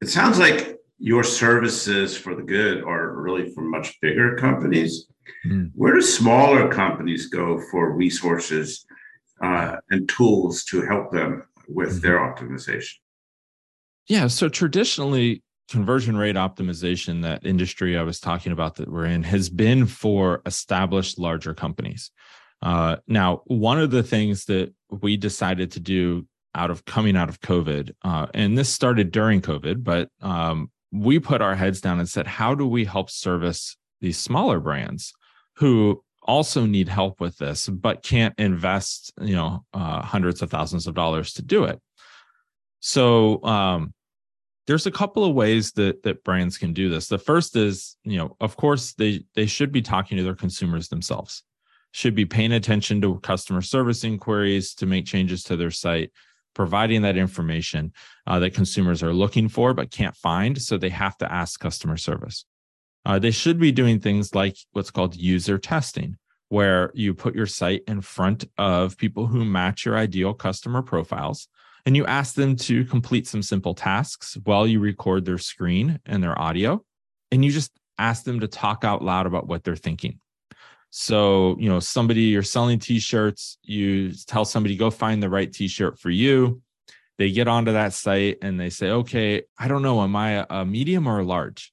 it 0.00 0.08
sounds 0.08 0.38
like 0.38 0.78
your 0.98 1.24
services 1.24 2.16
for 2.16 2.34
the 2.34 2.42
good 2.42 2.84
are 2.84 3.20
really 3.20 3.50
for 3.52 3.62
much 3.62 4.00
bigger 4.00 4.36
companies. 4.36 5.06
Mm. 5.46 5.72
Where 5.74 5.94
do 5.94 6.00
smaller 6.00 6.70
companies 6.70 7.26
go 7.26 7.60
for 7.70 7.92
resources 7.92 8.86
uh, 9.42 9.76
and 9.90 10.08
tools 10.08 10.64
to 10.64 10.82
help 10.82 11.10
them 11.10 11.44
with 11.68 11.90
mm-hmm. 11.90 12.00
their 12.00 12.18
optimization? 12.18 12.94
Yeah. 14.10 14.26
So 14.26 14.48
traditionally, 14.48 15.44
conversion 15.68 16.16
rate 16.16 16.34
optimization, 16.34 17.22
that 17.22 17.46
industry 17.46 17.96
I 17.96 18.02
was 18.02 18.18
talking 18.18 18.50
about 18.50 18.74
that 18.74 18.90
we're 18.90 19.04
in, 19.04 19.22
has 19.22 19.48
been 19.48 19.86
for 19.86 20.42
established 20.44 21.16
larger 21.16 21.54
companies. 21.54 22.10
Uh, 22.60 22.96
now, 23.06 23.42
one 23.44 23.78
of 23.78 23.92
the 23.92 24.02
things 24.02 24.46
that 24.46 24.74
we 24.90 25.16
decided 25.16 25.70
to 25.70 25.80
do 25.80 26.26
out 26.56 26.72
of 26.72 26.84
coming 26.86 27.16
out 27.16 27.28
of 27.28 27.40
COVID, 27.40 27.92
uh, 28.02 28.26
and 28.34 28.58
this 28.58 28.68
started 28.68 29.12
during 29.12 29.40
COVID, 29.40 29.84
but 29.84 30.08
um, 30.20 30.72
we 30.90 31.20
put 31.20 31.40
our 31.40 31.54
heads 31.54 31.80
down 31.80 32.00
and 32.00 32.08
said, 32.08 32.26
how 32.26 32.52
do 32.52 32.66
we 32.66 32.84
help 32.84 33.10
service 33.10 33.76
these 34.00 34.18
smaller 34.18 34.58
brands 34.58 35.12
who 35.54 36.02
also 36.24 36.66
need 36.66 36.88
help 36.88 37.20
with 37.20 37.38
this, 37.38 37.68
but 37.68 38.02
can't 38.02 38.34
invest, 38.38 39.12
you 39.20 39.36
know, 39.36 39.64
uh, 39.72 40.02
hundreds 40.02 40.42
of 40.42 40.50
thousands 40.50 40.88
of 40.88 40.96
dollars 40.96 41.32
to 41.34 41.42
do 41.42 41.62
it? 41.62 41.80
So 42.80 43.44
um, 43.44 43.94
there's 44.66 44.86
a 44.86 44.90
couple 44.90 45.24
of 45.24 45.34
ways 45.34 45.72
that 45.72 46.02
that 46.02 46.24
brands 46.24 46.58
can 46.58 46.72
do 46.72 46.88
this. 46.88 47.08
The 47.08 47.18
first 47.18 47.56
is, 47.56 47.96
you 48.04 48.18
know, 48.18 48.36
of 48.40 48.56
course 48.56 48.94
they 48.94 49.24
they 49.34 49.46
should 49.46 49.72
be 49.72 49.82
talking 49.82 50.16
to 50.16 50.24
their 50.24 50.34
consumers 50.34 50.88
themselves. 50.88 51.42
Should 51.92 52.14
be 52.14 52.26
paying 52.26 52.52
attention 52.52 53.00
to 53.00 53.18
customer 53.20 53.62
service 53.62 54.04
inquiries 54.04 54.74
to 54.74 54.86
make 54.86 55.06
changes 55.06 55.42
to 55.44 55.56
their 55.56 55.72
site, 55.72 56.12
providing 56.54 57.02
that 57.02 57.16
information 57.16 57.92
uh, 58.26 58.38
that 58.40 58.54
consumers 58.54 59.02
are 59.02 59.12
looking 59.12 59.48
for 59.48 59.74
but 59.74 59.90
can't 59.90 60.16
find. 60.16 60.60
So 60.60 60.78
they 60.78 60.90
have 60.90 61.16
to 61.18 61.32
ask 61.32 61.58
customer 61.58 61.96
service. 61.96 62.44
Uh, 63.04 63.18
they 63.18 63.30
should 63.30 63.58
be 63.58 63.72
doing 63.72 63.98
things 63.98 64.34
like 64.34 64.56
what's 64.72 64.90
called 64.90 65.16
user 65.16 65.58
testing, 65.58 66.16
where 66.48 66.92
you 66.94 67.14
put 67.14 67.34
your 67.34 67.46
site 67.46 67.82
in 67.88 68.02
front 68.02 68.44
of 68.58 68.98
people 68.98 69.26
who 69.26 69.44
match 69.44 69.84
your 69.84 69.96
ideal 69.96 70.34
customer 70.34 70.82
profiles 70.82 71.48
and 71.86 71.96
you 71.96 72.06
ask 72.06 72.34
them 72.34 72.56
to 72.56 72.84
complete 72.84 73.26
some 73.26 73.42
simple 73.42 73.74
tasks 73.74 74.36
while 74.44 74.66
you 74.66 74.80
record 74.80 75.24
their 75.24 75.38
screen 75.38 75.98
and 76.06 76.22
their 76.22 76.38
audio. 76.38 76.84
And 77.32 77.44
you 77.44 77.50
just 77.50 77.72
ask 77.98 78.24
them 78.24 78.40
to 78.40 78.48
talk 78.48 78.84
out 78.84 79.02
loud 79.02 79.26
about 79.26 79.46
what 79.46 79.64
they're 79.64 79.76
thinking. 79.76 80.18
So, 80.90 81.56
you 81.60 81.68
know, 81.68 81.78
somebody 81.78 82.22
you're 82.22 82.42
selling 82.42 82.80
t-shirts, 82.80 83.58
you 83.62 84.12
tell 84.26 84.44
somebody 84.44 84.76
go 84.76 84.90
find 84.90 85.22
the 85.22 85.30
right 85.30 85.52
t-shirt 85.52 85.98
for 85.98 86.10
you. 86.10 86.62
They 87.18 87.30
get 87.30 87.48
onto 87.48 87.72
that 87.72 87.92
site 87.92 88.38
and 88.42 88.58
they 88.58 88.70
say, 88.70 88.90
"Okay, 88.90 89.42
I 89.58 89.68
don't 89.68 89.82
know, 89.82 90.02
am 90.02 90.16
I 90.16 90.46
a 90.48 90.64
medium 90.64 91.06
or 91.06 91.20
a 91.20 91.24
large? 91.24 91.72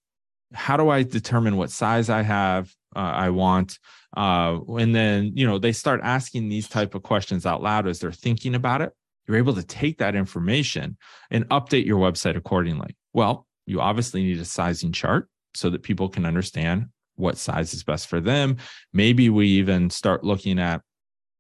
How 0.53 0.77
do 0.77 0.89
I 0.89 1.03
determine 1.03 1.57
what 1.57 1.71
size 1.71 2.09
I 2.09 2.21
have? 2.21 2.71
Uh, 2.95 2.99
I 2.99 3.29
want?" 3.29 3.79
Uh, 4.15 4.59
and 4.77 4.93
then, 4.93 5.31
you 5.35 5.47
know, 5.47 5.57
they 5.57 5.71
start 5.71 6.01
asking 6.03 6.49
these 6.49 6.67
type 6.67 6.95
of 6.95 7.03
questions 7.03 7.45
out 7.45 7.63
loud 7.63 7.87
as 7.87 7.99
they're 7.99 8.11
thinking 8.11 8.55
about 8.55 8.81
it 8.81 8.93
you're 9.27 9.37
able 9.37 9.55
to 9.55 9.63
take 9.63 9.97
that 9.99 10.15
information 10.15 10.97
and 11.31 11.47
update 11.49 11.85
your 11.85 11.99
website 11.99 12.35
accordingly. 12.35 12.95
Well, 13.13 13.45
you 13.65 13.81
obviously 13.81 14.23
need 14.23 14.39
a 14.39 14.45
sizing 14.45 14.91
chart 14.91 15.29
so 15.53 15.69
that 15.69 15.83
people 15.83 16.09
can 16.09 16.25
understand 16.25 16.87
what 17.15 17.37
size 17.37 17.73
is 17.73 17.83
best 17.83 18.07
for 18.07 18.19
them. 18.19 18.57
Maybe 18.93 19.29
we 19.29 19.47
even 19.47 19.89
start 19.89 20.23
looking 20.23 20.59
at 20.59 20.81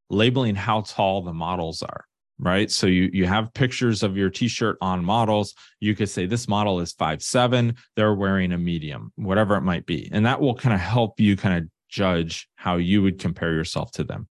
labeling 0.09 0.55
how 0.55 0.81
tall 0.81 1.21
the 1.21 1.33
models 1.33 1.81
are 1.81 2.05
right? 2.39 2.69
So 2.69 2.87
you 2.87 3.09
you 3.13 3.25
have 3.25 3.53
pictures 3.53 4.03
of 4.03 4.15
your 4.15 4.29
t-shirt 4.29 4.77
on 4.81 5.03
models. 5.03 5.55
You 5.79 5.95
could 5.95 6.09
say 6.09 6.25
this 6.25 6.47
model 6.47 6.79
is 6.79 6.93
five 6.93 7.21
seven. 7.23 7.75
They're 7.95 8.13
wearing 8.13 8.51
a 8.51 8.57
medium 8.57 9.11
whatever 9.15 9.55
it 9.55 9.61
might 9.61 9.85
be. 9.85 10.09
And 10.11 10.25
that 10.25 10.39
will 10.39 10.55
kind 10.55 10.73
of 10.73 10.79
help 10.79 11.19
you 11.19 11.35
kind 11.35 11.57
of 11.57 11.69
judge 11.89 12.47
how 12.55 12.75
you 12.75 13.01
would 13.01 13.19
compare 13.19 13.53
yourself 13.53 13.91
to 13.91 14.03
them 14.03 14.27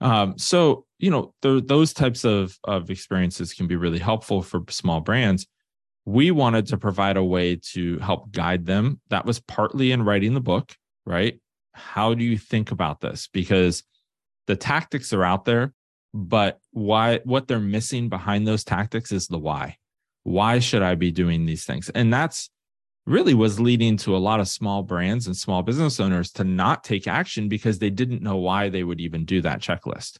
um, 0.00 0.38
so 0.38 0.84
you 0.98 1.10
know 1.10 1.34
those 1.42 1.92
types 1.92 2.24
of 2.24 2.56
of 2.64 2.90
experiences 2.90 3.52
can 3.52 3.66
be 3.66 3.76
really 3.76 3.98
helpful 3.98 4.42
for 4.42 4.62
small 4.68 5.00
brands. 5.00 5.46
We 6.04 6.30
wanted 6.30 6.66
to 6.66 6.78
provide 6.78 7.16
a 7.16 7.24
way 7.24 7.56
to 7.72 7.98
help 7.98 8.30
guide 8.30 8.66
them. 8.66 9.00
That 9.08 9.26
was 9.26 9.40
partly 9.40 9.92
in 9.92 10.02
writing 10.02 10.34
the 10.34 10.40
book, 10.40 10.74
right? 11.04 11.40
How 11.72 12.14
do 12.14 12.24
you 12.24 12.38
think 12.38 12.70
about 12.70 13.00
this? 13.00 13.28
Because 13.32 13.82
the 14.46 14.56
tactics 14.56 15.12
are 15.12 15.24
out 15.24 15.44
there, 15.44 15.72
but 16.14 16.60
why 16.70 17.20
what 17.24 17.48
they're 17.48 17.58
missing 17.58 18.08
behind 18.08 18.46
those 18.46 18.64
tactics 18.64 19.12
is 19.12 19.26
the 19.28 19.38
why. 19.38 19.76
Why 20.22 20.58
should 20.58 20.82
I 20.82 20.94
be 20.94 21.12
doing 21.12 21.46
these 21.46 21.64
things? 21.64 21.88
And 21.90 22.12
that's 22.12 22.50
really 23.06 23.34
was 23.34 23.60
leading 23.60 23.96
to 23.96 24.16
a 24.16 24.18
lot 24.18 24.40
of 24.40 24.48
small 24.48 24.82
brands 24.82 25.26
and 25.26 25.36
small 25.36 25.62
business 25.62 26.00
owners 26.00 26.32
to 26.32 26.44
not 26.44 26.82
take 26.82 27.06
action 27.06 27.48
because 27.48 27.78
they 27.78 27.90
didn't 27.90 28.22
know 28.22 28.36
why 28.36 28.68
they 28.68 28.82
would 28.82 29.00
even 29.00 29.24
do 29.24 29.40
that 29.40 29.60
checklist. 29.60 30.18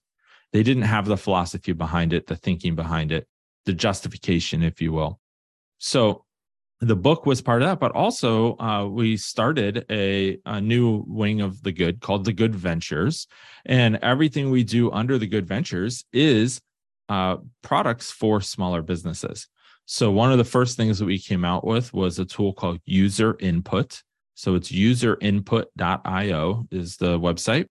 They 0.52 0.62
didn't 0.62 0.84
have 0.84 1.06
the 1.06 1.16
philosophy 1.16 1.72
behind 1.72 2.12
it, 2.12 2.26
the 2.26 2.36
thinking 2.36 2.76
behind 2.76 3.10
it, 3.10 3.26
the 3.64 3.72
justification, 3.72 4.62
if 4.62 4.80
you 4.80 4.92
will. 4.92 5.20
So 5.78 6.24
the 6.80 6.96
book 6.96 7.26
was 7.26 7.40
part 7.42 7.62
of 7.62 7.68
that, 7.68 7.80
but 7.80 7.92
also 7.92 8.56
uh, 8.58 8.86
we 8.86 9.16
started 9.16 9.84
a, 9.90 10.38
a 10.46 10.60
new 10.60 11.04
wing 11.08 11.40
of 11.40 11.62
the 11.62 11.72
good 11.72 12.00
called 12.00 12.24
the 12.24 12.32
Good 12.32 12.54
Ventures. 12.54 13.26
And 13.64 13.96
everything 13.96 14.50
we 14.50 14.62
do 14.62 14.92
under 14.92 15.18
the 15.18 15.26
Good 15.26 15.46
Ventures 15.46 16.04
is 16.12 16.60
uh, 17.08 17.38
products 17.62 18.10
for 18.10 18.40
smaller 18.40 18.82
businesses. 18.82 19.48
So 19.86 20.10
one 20.10 20.32
of 20.32 20.38
the 20.38 20.44
first 20.44 20.76
things 20.76 20.98
that 20.98 21.04
we 21.04 21.18
came 21.18 21.44
out 21.44 21.64
with 21.64 21.94
was 21.94 22.18
a 22.18 22.24
tool 22.24 22.52
called 22.52 22.80
User 22.84 23.36
Input. 23.38 24.02
So 24.34 24.56
it's 24.56 24.72
userinput.io 24.72 26.66
is 26.72 26.96
the 26.96 27.18
website. 27.18 27.66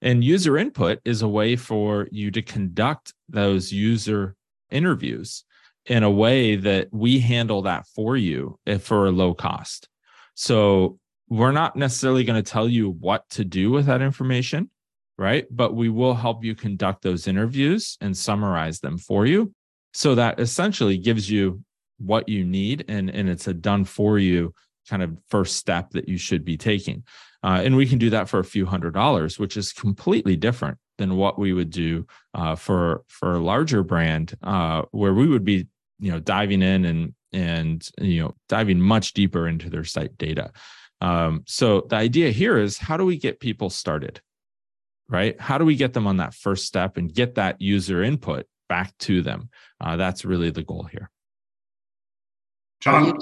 And 0.00 0.22
user 0.22 0.56
input 0.56 1.00
is 1.04 1.22
a 1.22 1.28
way 1.28 1.56
for 1.56 2.06
you 2.12 2.30
to 2.30 2.40
conduct 2.40 3.12
those 3.28 3.72
user 3.72 4.36
interviews 4.70 5.44
in 5.86 6.04
a 6.04 6.10
way 6.10 6.54
that 6.54 6.88
we 6.92 7.18
handle 7.18 7.62
that 7.62 7.86
for 7.88 8.16
you 8.16 8.58
for 8.80 9.06
a 9.06 9.12
low 9.12 9.34
cost. 9.34 9.88
So 10.34 10.98
we're 11.28 11.52
not 11.52 11.74
necessarily 11.74 12.22
going 12.22 12.42
to 12.42 12.48
tell 12.48 12.68
you 12.68 12.90
what 12.90 13.28
to 13.30 13.44
do 13.44 13.70
with 13.70 13.86
that 13.86 14.02
information, 14.02 14.70
right? 15.18 15.46
But 15.50 15.74
we 15.74 15.88
will 15.88 16.14
help 16.14 16.44
you 16.44 16.54
conduct 16.54 17.02
those 17.02 17.26
interviews 17.26 17.98
and 18.00 18.16
summarize 18.16 18.78
them 18.78 18.98
for 18.98 19.26
you 19.26 19.52
so 19.96 20.14
that 20.14 20.38
essentially 20.38 20.98
gives 20.98 21.30
you 21.30 21.62
what 21.98 22.28
you 22.28 22.44
need 22.44 22.84
and 22.86 23.08
and 23.08 23.30
it's 23.30 23.48
a 23.48 23.54
done 23.54 23.84
for 23.84 24.18
you 24.18 24.52
kind 24.88 25.02
of 25.02 25.16
first 25.28 25.56
step 25.56 25.90
that 25.90 26.08
you 26.08 26.18
should 26.18 26.44
be 26.44 26.56
taking. 26.56 27.02
Uh, 27.42 27.62
and 27.64 27.76
we 27.76 27.86
can 27.86 27.98
do 27.98 28.10
that 28.10 28.28
for 28.28 28.38
a 28.38 28.44
few 28.44 28.66
hundred 28.66 28.92
dollars 28.92 29.38
which 29.38 29.56
is 29.56 29.72
completely 29.72 30.36
different 30.36 30.76
than 30.98 31.16
what 31.16 31.38
we 31.38 31.52
would 31.54 31.70
do 31.70 32.06
uh, 32.34 32.54
for 32.54 33.04
for 33.08 33.34
a 33.34 33.38
larger 33.38 33.82
brand 33.82 34.34
uh, 34.42 34.82
where 34.90 35.14
we 35.14 35.26
would 35.26 35.44
be 35.44 35.66
you 35.98 36.12
know 36.12 36.20
diving 36.20 36.60
in 36.60 36.84
and 36.84 37.14
and 37.32 37.88
you 37.98 38.22
know 38.22 38.34
diving 38.50 38.78
much 38.78 39.14
deeper 39.14 39.48
into 39.48 39.70
their 39.70 39.84
site 39.84 40.16
data. 40.18 40.52
Um, 41.00 41.42
so 41.46 41.86
the 41.88 41.96
idea 41.96 42.30
here 42.30 42.58
is 42.58 42.76
how 42.76 42.98
do 42.98 43.06
we 43.06 43.16
get 43.16 43.40
people 43.40 43.70
started 43.70 44.20
right? 45.08 45.40
How 45.40 45.56
do 45.56 45.64
we 45.64 45.76
get 45.76 45.92
them 45.92 46.08
on 46.08 46.16
that 46.16 46.34
first 46.34 46.66
step 46.66 46.96
and 46.96 47.14
get 47.14 47.36
that 47.36 47.60
user 47.60 48.02
input 48.02 48.46
back 48.68 48.96
to 48.98 49.22
them. 49.22 49.50
Uh, 49.80 49.96
that's 49.96 50.24
really 50.24 50.50
the 50.50 50.62
goal 50.62 50.84
here. 50.84 51.10
Jon, 52.80 53.18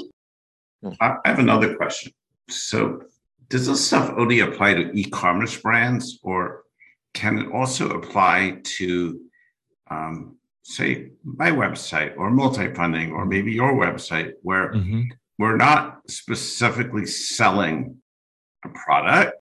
I 1.00 1.16
have 1.24 1.38
another 1.38 1.76
question. 1.76 2.12
So, 2.50 3.02
does 3.48 3.66
this 3.66 3.87
stuff 3.87 4.12
only 4.16 4.40
apply 4.40 4.74
to 4.74 4.90
e 4.92 5.04
commerce 5.04 5.57
brands, 5.57 6.18
or 6.22 6.64
can 7.12 7.38
it 7.38 7.52
also 7.52 7.90
apply 7.90 8.59
to, 8.62 9.20
um, 9.90 10.37
say, 10.62 11.11
my 11.22 11.50
website 11.50 12.16
or 12.16 12.30
multi 12.30 12.72
funding, 12.74 13.12
or 13.12 13.24
maybe 13.24 13.52
your 13.52 13.74
website, 13.74 14.33
where 14.42 14.72
mm-hmm. 14.72 15.02
we're 15.38 15.57
not 15.57 16.00
specifically 16.09 17.07
selling 17.07 17.96
a 18.64 18.68
product? 18.70 19.37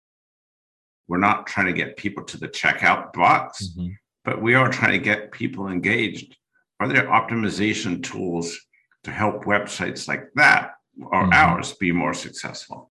We're 1.08 1.18
not 1.18 1.48
trying 1.48 1.66
to 1.66 1.74
get 1.74 1.98
people 1.98 2.24
to 2.26 2.38
the 2.38 2.48
checkout 2.48 3.14
box. 3.14 3.68
Mm-hmm 3.68 3.94
but 4.24 4.42
we 4.42 4.56
are 4.56 4.70
trying 4.70 4.94
to 4.94 5.00
get 5.00 5.32
people 5.32 5.68
engaged. 5.68 6.36
Are 6.80 6.88
there 6.88 7.08
optimization 7.08 8.04
tools 8.04 8.58
to 9.04 9.12
help 9.12 9.46
websites 9.46 10.08
like 10.08 10.26
that 10.36 10.72
or 11.02 11.24
mm-hmm. 11.24 11.34
ours 11.34 11.74
be 11.74 11.92
more 11.92 12.14
successful? 12.14 12.92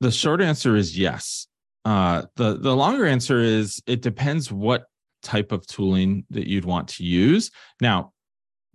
The 0.00 0.10
short 0.10 0.40
answer 0.40 0.76
is 0.76 0.98
yes. 0.98 1.46
Uh, 1.84 2.22
the 2.36 2.56
the 2.58 2.74
longer 2.76 3.06
answer 3.06 3.40
is 3.40 3.82
it 3.86 4.02
depends 4.02 4.52
what 4.52 4.84
type 5.22 5.52
of 5.52 5.66
tooling 5.66 6.24
that 6.30 6.48
you'd 6.48 6.64
want 6.64 6.88
to 6.88 7.04
use. 7.04 7.50
Now, 7.80 8.12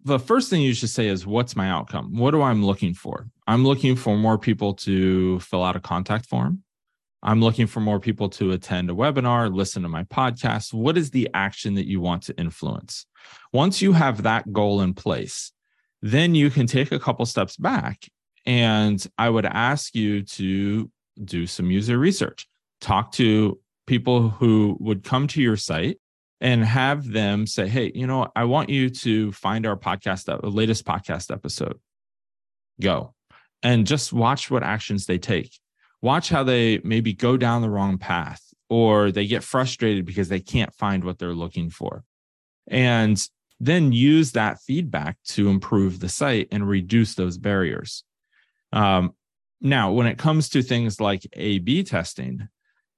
the 0.03 0.19
first 0.19 0.49
thing 0.49 0.61
you 0.61 0.73
should 0.73 0.89
say 0.89 1.07
is 1.07 1.27
what's 1.27 1.55
my 1.55 1.69
outcome 1.69 2.15
what 2.17 2.31
do 2.31 2.41
i'm 2.41 2.63
looking 2.63 2.93
for 2.93 3.27
i'm 3.45 3.65
looking 3.65 3.95
for 3.95 4.15
more 4.15 4.37
people 4.37 4.73
to 4.73 5.39
fill 5.39 5.63
out 5.63 5.75
a 5.75 5.79
contact 5.79 6.25
form 6.25 6.63
i'm 7.23 7.41
looking 7.41 7.67
for 7.67 7.79
more 7.79 7.99
people 7.99 8.29
to 8.29 8.51
attend 8.51 8.89
a 8.89 8.93
webinar 8.93 9.53
listen 9.53 9.83
to 9.83 9.89
my 9.89 10.03
podcast 10.03 10.73
what 10.73 10.97
is 10.97 11.11
the 11.11 11.29
action 11.33 11.75
that 11.75 11.87
you 11.87 11.99
want 11.99 12.23
to 12.23 12.37
influence 12.37 13.05
once 13.53 13.81
you 13.81 13.93
have 13.93 14.23
that 14.23 14.51
goal 14.51 14.81
in 14.81 14.93
place 14.93 15.51
then 16.01 16.35
you 16.35 16.49
can 16.49 16.67
take 16.67 16.91
a 16.91 16.99
couple 16.99 17.25
steps 17.25 17.57
back 17.57 18.07
and 18.45 19.07
i 19.17 19.29
would 19.29 19.45
ask 19.45 19.95
you 19.95 20.23
to 20.23 20.89
do 21.23 21.47
some 21.47 21.71
user 21.71 21.97
research 21.97 22.47
talk 22.81 23.11
to 23.11 23.59
people 23.87 24.29
who 24.29 24.77
would 24.79 25.03
come 25.03 25.25
to 25.27 25.41
your 25.41 25.57
site 25.57 25.97
and 26.39 26.63
have 26.63 27.09
them 27.09 27.47
say, 27.47 27.67
Hey, 27.67 27.91
you 27.95 28.05
know, 28.05 28.27
I 28.35 28.43
want 28.43 28.69
you 28.69 28.89
to 28.89 29.31
find 29.31 29.65
our 29.65 29.77
podcast, 29.77 30.25
the 30.25 30.49
latest 30.49 30.85
podcast 30.85 31.31
episode. 31.31 31.79
Go 32.79 33.15
and 33.63 33.87
just 33.87 34.13
watch 34.13 34.51
what 34.51 34.61
actions 34.61 35.07
they 35.07 35.17
take. 35.17 35.51
Watch 36.01 36.29
how 36.29 36.43
they 36.43 36.79
maybe 36.83 37.13
go 37.13 37.37
down 37.37 37.61
the 37.61 37.69
wrong 37.69 37.97
path 37.97 38.41
or 38.69 39.11
they 39.11 39.25
get 39.25 39.43
frustrated 39.43 40.05
because 40.05 40.29
they 40.29 40.39
can't 40.39 40.73
find 40.75 41.03
what 41.03 41.17
they're 41.17 41.33
looking 41.33 41.69
for. 41.69 42.03
And 42.67 43.21
then 43.59 43.91
use 43.91 44.33
that 44.33 44.59
feedback 44.61 45.17
to 45.29 45.49
improve 45.49 45.99
the 45.99 46.09
site 46.09 46.49
and 46.51 46.67
reduce 46.67 47.15
those 47.15 47.37
barriers. 47.37 48.03
Um, 48.71 49.13
now, 49.61 49.91
when 49.91 50.05
it 50.05 50.19
comes 50.19 50.49
to 50.49 50.61
things 50.61 51.01
like 51.01 51.25
A 51.33 51.59
B 51.59 51.83
testing, 51.83 52.47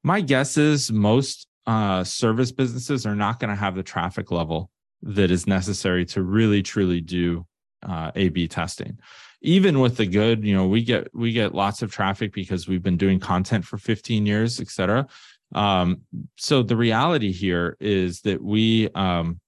my 0.03 0.21
guess 0.21 0.57
is 0.57 0.91
most 0.91 1.47
uh, 1.65 2.03
service 2.03 2.51
businesses 2.51 3.05
are 3.05 3.15
not 3.15 3.39
going 3.39 3.51
to 3.51 3.55
have 3.55 3.75
the 3.75 3.83
traffic 3.83 4.31
level 4.31 4.71
that 5.01 5.31
is 5.31 5.47
necessary 5.47 6.05
to 6.05 6.21
really 6.21 6.61
truly 6.61 6.99
do 6.99 7.45
uh, 7.83 8.11
A/B 8.15 8.47
testing. 8.47 8.99
Even 9.41 9.79
with 9.79 9.97
the 9.97 10.05
good, 10.05 10.43
you 10.43 10.53
know, 10.55 10.67
we 10.67 10.83
get 10.83 11.13
we 11.15 11.31
get 11.31 11.55
lots 11.55 11.81
of 11.81 11.91
traffic 11.91 12.33
because 12.33 12.67
we've 12.67 12.83
been 12.83 12.97
doing 12.97 13.19
content 13.19 13.65
for 13.65 13.77
15 13.77 14.25
years, 14.25 14.59
et 14.59 14.67
cetera. 14.69 15.07
Um, 15.55 16.01
so 16.37 16.61
the 16.61 16.75
reality 16.75 17.31
here 17.31 17.77
is 17.79 18.21
that 18.21 18.43
we 18.43 18.89
um, 18.89 19.39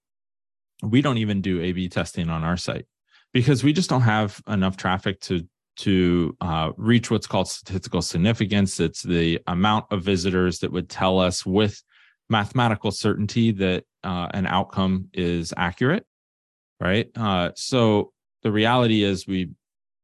we 0.82 1.02
don't 1.02 1.18
even 1.18 1.42
do 1.42 1.62
A/B 1.62 1.90
testing 1.90 2.30
on 2.30 2.44
our 2.44 2.58
site 2.58 2.86
because 3.34 3.64
we 3.64 3.74
just 3.74 3.90
don't 3.90 4.02
have 4.02 4.42
enough 4.48 4.78
traffic 4.78 5.20
to 5.22 5.46
to 5.78 6.36
uh, 6.42 6.72
reach 6.78 7.10
what's 7.10 7.28
called 7.28 7.48
statistical 7.48 8.02
significance. 8.02 8.80
It's 8.80 9.04
the 9.04 9.40
amount 9.48 9.86
of 9.92 10.04
visitors 10.04 10.60
that 10.60 10.72
would 10.72 10.90
tell 10.90 11.20
us 11.20 11.46
with 11.46 11.82
mathematical 12.30 12.92
certainty 12.92 13.52
that 13.52 13.84
uh, 14.04 14.28
an 14.34 14.48
outcome 14.48 15.10
is 15.14 15.54
accurate, 15.56 16.06
right? 16.80 17.10
Uh, 17.16 17.52
so 17.56 18.12
the 18.44 18.52
reality 18.52 19.04
is 19.04 19.28
we 19.28 19.52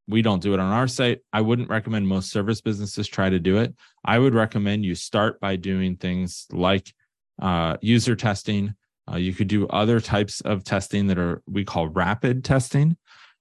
we 0.08 0.22
don't 0.22 0.42
do 0.42 0.54
it 0.54 0.60
on 0.60 0.72
our 0.72 0.88
site. 0.88 1.20
I 1.34 1.42
wouldn't 1.42 1.70
recommend 1.70 2.08
most 2.08 2.32
service 2.32 2.62
businesses 2.62 3.08
try 3.08 3.30
to 3.30 3.40
do 3.40 3.58
it. 3.58 3.76
I 4.06 4.20
would 4.20 4.34
recommend 4.34 4.86
you 4.86 4.96
start 4.96 5.40
by 5.40 5.56
doing 5.56 5.98
things 5.98 6.46
like 6.52 6.94
uh, 7.42 7.78
user 7.82 8.16
testing. 8.16 8.74
Uh, 9.12 9.18
you 9.18 9.34
could 9.34 9.48
do 9.48 9.68
other 9.68 10.00
types 10.00 10.42
of 10.42 10.64
testing 10.64 11.08
that 11.08 11.18
are 11.18 11.42
we 11.48 11.66
call 11.66 11.88
rapid 11.88 12.44
testing. 12.44 12.98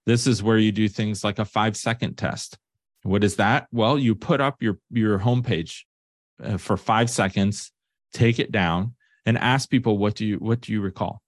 This 0.06 0.26
is 0.26 0.42
where 0.42 0.58
you 0.58 0.72
do 0.72 0.88
things 0.88 1.24
like 1.24 1.38
a 1.38 1.44
five 1.44 1.76
second 1.76 2.16
test. 2.16 2.58
What 3.02 3.24
is 3.24 3.36
that? 3.36 3.68
Well, 3.72 3.98
you 3.98 4.14
put 4.14 4.40
up 4.40 4.62
your 4.62 4.78
your 4.90 5.18
homepage 5.18 5.82
uh, 6.42 6.56
for 6.56 6.76
five 6.76 7.10
seconds 7.10 7.72
take 8.12 8.38
it 8.38 8.50
down 8.50 8.94
and 9.26 9.36
ask 9.38 9.68
people 9.68 9.98
what 9.98 10.14
do 10.14 10.24
you 10.24 10.36
what 10.36 10.60
do 10.60 10.72
you 10.72 10.80
recall 10.80 11.20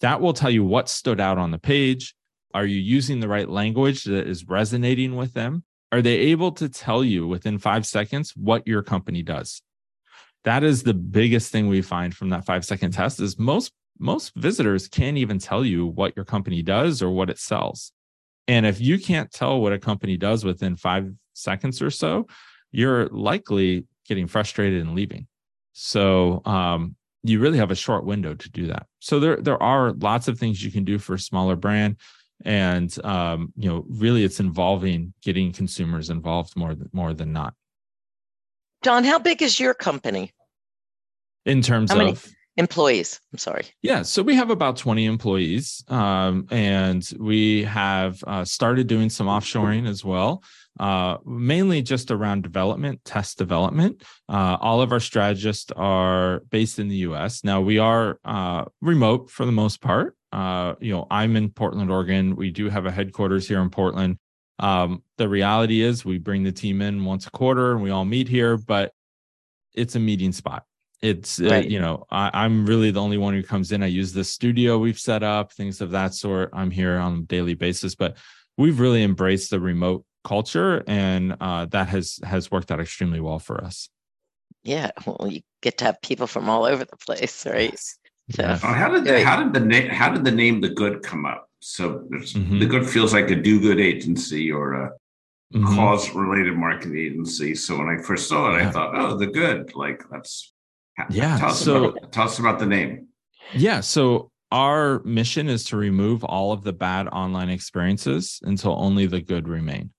that 0.00 0.20
will 0.20 0.32
tell 0.32 0.50
you 0.50 0.64
what 0.64 0.88
stood 0.88 1.20
out 1.20 1.38
on 1.38 1.50
the 1.50 1.58
page 1.58 2.14
are 2.54 2.66
you 2.66 2.78
using 2.78 3.20
the 3.20 3.28
right 3.28 3.48
language 3.48 4.04
that 4.04 4.26
is 4.26 4.48
resonating 4.48 5.16
with 5.16 5.34
them? 5.34 5.64
Are 5.90 6.02
they 6.02 6.16
able 6.16 6.52
to 6.52 6.68
tell 6.68 7.04
you 7.04 7.26
within 7.26 7.58
5 7.58 7.86
seconds 7.86 8.32
what 8.36 8.66
your 8.66 8.82
company 8.82 9.22
does? 9.22 9.62
That 10.44 10.64
is 10.64 10.82
the 10.82 10.94
biggest 10.94 11.52
thing 11.52 11.68
we 11.68 11.82
find 11.82 12.14
from 12.14 12.30
that 12.30 12.44
5 12.44 12.64
second 12.64 12.92
test 12.92 13.20
is 13.20 13.38
most 13.38 13.72
most 13.98 14.34
visitors 14.34 14.88
can't 14.88 15.18
even 15.18 15.38
tell 15.38 15.64
you 15.64 15.86
what 15.86 16.16
your 16.16 16.24
company 16.24 16.62
does 16.62 17.02
or 17.02 17.10
what 17.10 17.30
it 17.30 17.38
sells. 17.38 17.92
And 18.48 18.66
if 18.66 18.80
you 18.80 18.98
can't 18.98 19.30
tell 19.30 19.60
what 19.60 19.72
a 19.72 19.78
company 19.78 20.16
does 20.16 20.44
within 20.44 20.76
5 20.76 21.12
seconds 21.34 21.80
or 21.80 21.90
so 21.90 22.26
you're 22.72 23.06
likely 23.08 23.86
getting 24.08 24.26
frustrated 24.26 24.80
and 24.80 24.94
leaving. 24.94 25.26
So 25.74 26.42
um, 26.44 26.96
you 27.22 27.38
really 27.38 27.58
have 27.58 27.70
a 27.70 27.76
short 27.76 28.04
window 28.04 28.34
to 28.34 28.50
do 28.50 28.66
that. 28.66 28.86
So 28.98 29.20
there 29.20 29.36
there 29.36 29.62
are 29.62 29.92
lots 29.92 30.26
of 30.26 30.38
things 30.38 30.64
you 30.64 30.72
can 30.72 30.84
do 30.84 30.98
for 30.98 31.14
a 31.14 31.18
smaller 31.18 31.54
brand, 31.54 31.96
and 32.44 32.96
um, 33.04 33.52
you 33.56 33.68
know 33.68 33.84
really 33.88 34.24
it's 34.24 34.40
involving 34.40 35.14
getting 35.22 35.52
consumers 35.52 36.10
involved 36.10 36.56
more 36.56 36.74
than 36.74 36.88
more 36.92 37.14
than 37.14 37.32
not. 37.32 37.54
Jon, 38.82 39.04
how 39.04 39.18
big 39.18 39.42
is 39.42 39.60
your 39.60 39.74
company? 39.74 40.32
In 41.44 41.62
terms 41.62 41.90
how 41.90 42.00
of 42.00 42.28
employees 42.58 43.18
i'm 43.32 43.38
sorry 43.38 43.64
yeah 43.80 44.02
so 44.02 44.22
we 44.22 44.34
have 44.34 44.50
about 44.50 44.76
20 44.76 45.06
employees 45.06 45.82
um, 45.88 46.46
and 46.50 47.08
we 47.18 47.62
have 47.62 48.22
uh, 48.26 48.44
started 48.44 48.86
doing 48.86 49.08
some 49.08 49.26
offshoring 49.26 49.88
as 49.88 50.04
well 50.04 50.42
uh, 50.80 51.18
mainly 51.24 51.82
just 51.82 52.10
around 52.10 52.42
development, 52.42 53.04
test 53.04 53.38
development. 53.38 54.02
Uh, 54.28 54.56
all 54.60 54.80
of 54.80 54.92
our 54.92 55.00
strategists 55.00 55.70
are 55.76 56.40
based 56.50 56.78
in 56.78 56.88
the 56.88 56.96
US. 56.96 57.44
Now, 57.44 57.60
we 57.60 57.78
are 57.78 58.18
uh, 58.24 58.64
remote 58.80 59.30
for 59.30 59.44
the 59.44 59.52
most 59.52 59.80
part. 59.80 60.16
Uh, 60.32 60.74
you 60.80 60.92
know, 60.92 61.06
I'm 61.10 61.36
in 61.36 61.50
Portland, 61.50 61.90
Oregon. 61.90 62.36
We 62.36 62.50
do 62.50 62.68
have 62.68 62.86
a 62.86 62.90
headquarters 62.90 63.46
here 63.46 63.60
in 63.60 63.70
Portland. 63.70 64.18
Um, 64.58 65.02
the 65.18 65.28
reality 65.28 65.82
is, 65.82 66.04
we 66.04 66.18
bring 66.18 66.42
the 66.42 66.52
team 66.52 66.82
in 66.82 67.04
once 67.04 67.26
a 67.26 67.30
quarter 67.30 67.72
and 67.72 67.82
we 67.82 67.90
all 67.90 68.04
meet 68.04 68.28
here, 68.28 68.56
but 68.56 68.92
it's 69.74 69.96
a 69.96 70.00
meeting 70.00 70.32
spot. 70.32 70.64
It's, 71.00 71.40
uh, 71.40 71.64
you 71.66 71.80
know, 71.80 72.06
I, 72.10 72.30
I'm 72.32 72.64
really 72.64 72.92
the 72.92 73.00
only 73.00 73.18
one 73.18 73.34
who 73.34 73.42
comes 73.42 73.72
in. 73.72 73.82
I 73.82 73.86
use 73.86 74.12
the 74.12 74.22
studio 74.22 74.78
we've 74.78 74.98
set 74.98 75.22
up, 75.24 75.52
things 75.52 75.80
of 75.80 75.90
that 75.90 76.14
sort. 76.14 76.50
I'm 76.52 76.70
here 76.70 76.96
on 76.96 77.14
a 77.14 77.22
daily 77.22 77.54
basis, 77.54 77.96
but 77.96 78.16
we've 78.56 78.78
really 78.78 79.02
embraced 79.02 79.50
the 79.50 79.58
remote 79.58 80.04
culture 80.24 80.84
and 80.86 81.36
uh, 81.40 81.66
that 81.66 81.88
has 81.88 82.20
has 82.22 82.50
worked 82.50 82.70
out 82.70 82.80
extremely 82.80 83.20
well 83.20 83.38
for 83.38 83.62
us 83.62 83.88
yeah 84.62 84.90
well 85.04 85.28
you 85.28 85.40
get 85.60 85.78
to 85.78 85.84
have 85.84 86.00
people 86.02 86.26
from 86.26 86.48
all 86.48 86.64
over 86.64 86.84
the 86.84 86.96
place 86.96 87.44
right 87.46 87.70
yes. 87.72 87.98
So 88.30 88.42
yeah. 88.42 88.56
how 88.56 88.88
did 88.88 89.04
the, 89.04 89.24
how 89.24 89.42
did 89.42 89.52
the 89.52 89.60
name 89.60 89.88
how 89.88 90.10
did 90.10 90.24
the 90.24 90.30
name 90.30 90.60
the 90.60 90.68
good 90.68 91.02
come 91.02 91.26
up 91.26 91.48
so 91.60 92.00
mm-hmm. 92.12 92.58
the 92.58 92.66
good 92.66 92.88
feels 92.88 93.12
like 93.12 93.30
a 93.30 93.36
do 93.36 93.60
good 93.60 93.80
agency 93.80 94.50
or 94.50 94.74
a 94.74 94.92
mm-hmm. 95.54 95.74
cause 95.74 96.10
related 96.14 96.54
marketing 96.54 96.98
agency 96.98 97.54
so 97.54 97.76
when 97.78 97.88
i 97.88 98.00
first 98.02 98.28
saw 98.28 98.54
it 98.54 98.60
yeah. 98.60 98.68
i 98.68 98.70
thought 98.70 98.94
oh 98.94 99.16
the 99.16 99.26
good 99.26 99.74
like 99.74 100.02
that's 100.10 100.52
yeah 101.10 101.38
tell 101.38 101.50
us, 101.50 101.60
so, 101.60 101.84
about, 101.90 102.12
tell 102.12 102.24
us 102.24 102.38
about 102.38 102.58
the 102.58 102.66
name 102.66 103.08
yeah 103.54 103.80
so 103.80 104.30
our 104.50 105.02
mission 105.04 105.48
is 105.48 105.64
to 105.64 105.76
remove 105.76 106.22
all 106.24 106.52
of 106.52 106.62
the 106.62 106.72
bad 106.72 107.08
online 107.08 107.48
experiences 107.48 108.38
until 108.42 108.78
only 108.78 109.06
the 109.06 109.20
good 109.20 109.48
remain 109.48 109.90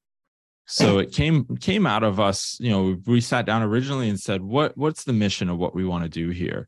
so 0.65 0.99
it 0.99 1.11
came 1.11 1.45
came 1.57 1.85
out 1.85 2.03
of 2.03 2.19
us 2.19 2.57
you 2.59 2.69
know 2.69 2.97
we 3.05 3.19
sat 3.19 3.45
down 3.45 3.61
originally 3.61 4.09
and 4.09 4.19
said 4.19 4.41
what 4.41 4.77
what's 4.77 5.03
the 5.03 5.13
mission 5.13 5.49
of 5.49 5.57
what 5.57 5.75
we 5.75 5.83
want 5.83 6.03
to 6.03 6.09
do 6.09 6.29
here 6.29 6.67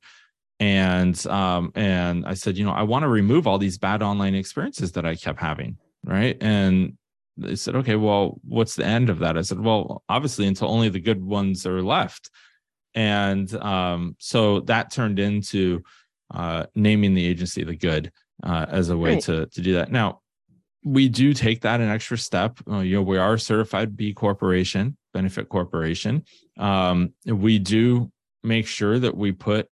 and 0.59 1.25
um 1.27 1.71
and 1.75 2.25
i 2.25 2.33
said 2.33 2.57
you 2.57 2.63
know 2.63 2.71
i 2.71 2.81
want 2.81 3.03
to 3.03 3.09
remove 3.09 3.45
all 3.45 3.57
these 3.57 3.77
bad 3.77 4.01
online 4.01 4.35
experiences 4.35 4.93
that 4.93 5.05
i 5.05 5.15
kept 5.15 5.39
having 5.39 5.77
right 6.05 6.37
and 6.41 6.97
they 7.37 7.55
said 7.55 7.75
okay 7.75 7.95
well 7.95 8.39
what's 8.47 8.75
the 8.75 8.85
end 8.85 9.09
of 9.09 9.19
that 9.19 9.37
i 9.37 9.41
said 9.41 9.59
well 9.59 10.03
obviously 10.07 10.47
until 10.47 10.69
only 10.69 10.87
the 10.87 10.99
good 10.99 11.21
ones 11.21 11.65
are 11.65 11.81
left 11.81 12.29
and 12.93 13.53
um 13.55 14.15
so 14.19 14.61
that 14.61 14.91
turned 14.91 15.19
into 15.19 15.83
uh 16.33 16.65
naming 16.73 17.13
the 17.13 17.25
agency 17.25 17.63
the 17.63 17.75
good 17.75 18.11
uh, 18.43 18.65
as 18.69 18.89
a 18.89 18.97
way 18.97 19.15
right. 19.15 19.23
to 19.23 19.45
to 19.47 19.61
do 19.61 19.73
that 19.73 19.91
now 19.91 20.21
we 20.85 21.09
do 21.09 21.33
take 21.33 21.61
that 21.61 21.81
an 21.81 21.89
extra 21.89 22.17
step. 22.17 22.59
Uh, 22.69 22.77
you 22.77 22.95
know, 22.95 23.01
we 23.01 23.17
are 23.17 23.33
a 23.33 23.39
certified 23.39 23.97
B 23.97 24.13
corporation, 24.13 24.95
benefit 25.13 25.49
corporation. 25.49 26.23
Um, 26.57 27.13
we 27.25 27.57
do 27.57 28.11
make 28.43 28.67
sure 28.67 28.99
that 28.99 29.17
we 29.17 29.31
put 29.31 29.67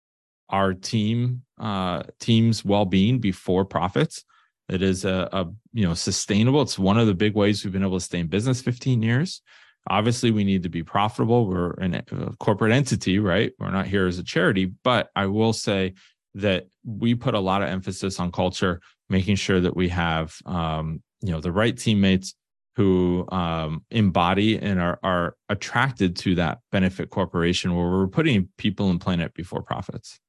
our 0.53 0.73
team 0.73 1.41
uh, 1.59 2.03
team's 2.19 2.63
well-being 2.63 3.19
before 3.19 3.65
profits. 3.65 4.23
It 4.69 4.81
is 4.81 5.03
a, 5.03 5.27
a 5.31 5.47
you 5.73 5.83
know 5.85 5.95
sustainable. 5.95 6.61
It's 6.61 6.79
one 6.79 6.97
of 6.97 7.07
the 7.07 7.13
big 7.13 7.35
ways 7.35 7.63
we've 7.63 7.73
been 7.73 7.83
able 7.83 7.99
to 7.99 8.05
stay 8.05 8.19
in 8.19 8.27
business 8.27 8.61
15 8.61 9.01
years. 9.01 9.41
Obviously, 9.89 10.31
we 10.31 10.45
need 10.45 10.63
to 10.63 10.69
be 10.69 10.83
profitable. 10.83 11.47
We're 11.47 11.71
a 11.71 12.03
corporate 12.39 12.71
entity, 12.71 13.19
right? 13.19 13.51
We're 13.59 13.71
not 13.71 13.87
here 13.87 14.07
as 14.07 14.17
a 14.19 14.23
charity, 14.23 14.71
but 14.83 15.09
I 15.15 15.25
will 15.25 15.51
say 15.51 15.95
that 16.35 16.67
we 16.85 17.15
put 17.15 17.33
a 17.33 17.39
lot 17.39 17.61
of 17.61 17.69
emphasis 17.69 18.19
on 18.19 18.31
culture 18.31 18.79
making 19.09 19.35
sure 19.35 19.59
that 19.59 19.75
we 19.75 19.89
have 19.89 20.35
um, 20.45 21.01
you 21.21 21.31
know 21.31 21.41
the 21.41 21.51
right 21.51 21.77
teammates 21.77 22.35
who 22.75 23.25
um, 23.31 23.83
embody 23.91 24.57
and 24.57 24.79
are, 24.79 24.99
are 25.03 25.35
attracted 25.49 26.15
to 26.15 26.35
that 26.35 26.59
benefit 26.71 27.09
corporation 27.09 27.75
where 27.75 27.87
we're 27.87 28.07
putting 28.07 28.49
people 28.57 28.89
and 28.89 28.99
planet 28.99 29.33
before 29.33 29.61
profits. 29.61 30.19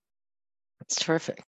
That's 0.85 1.03
terrific. 1.03 1.43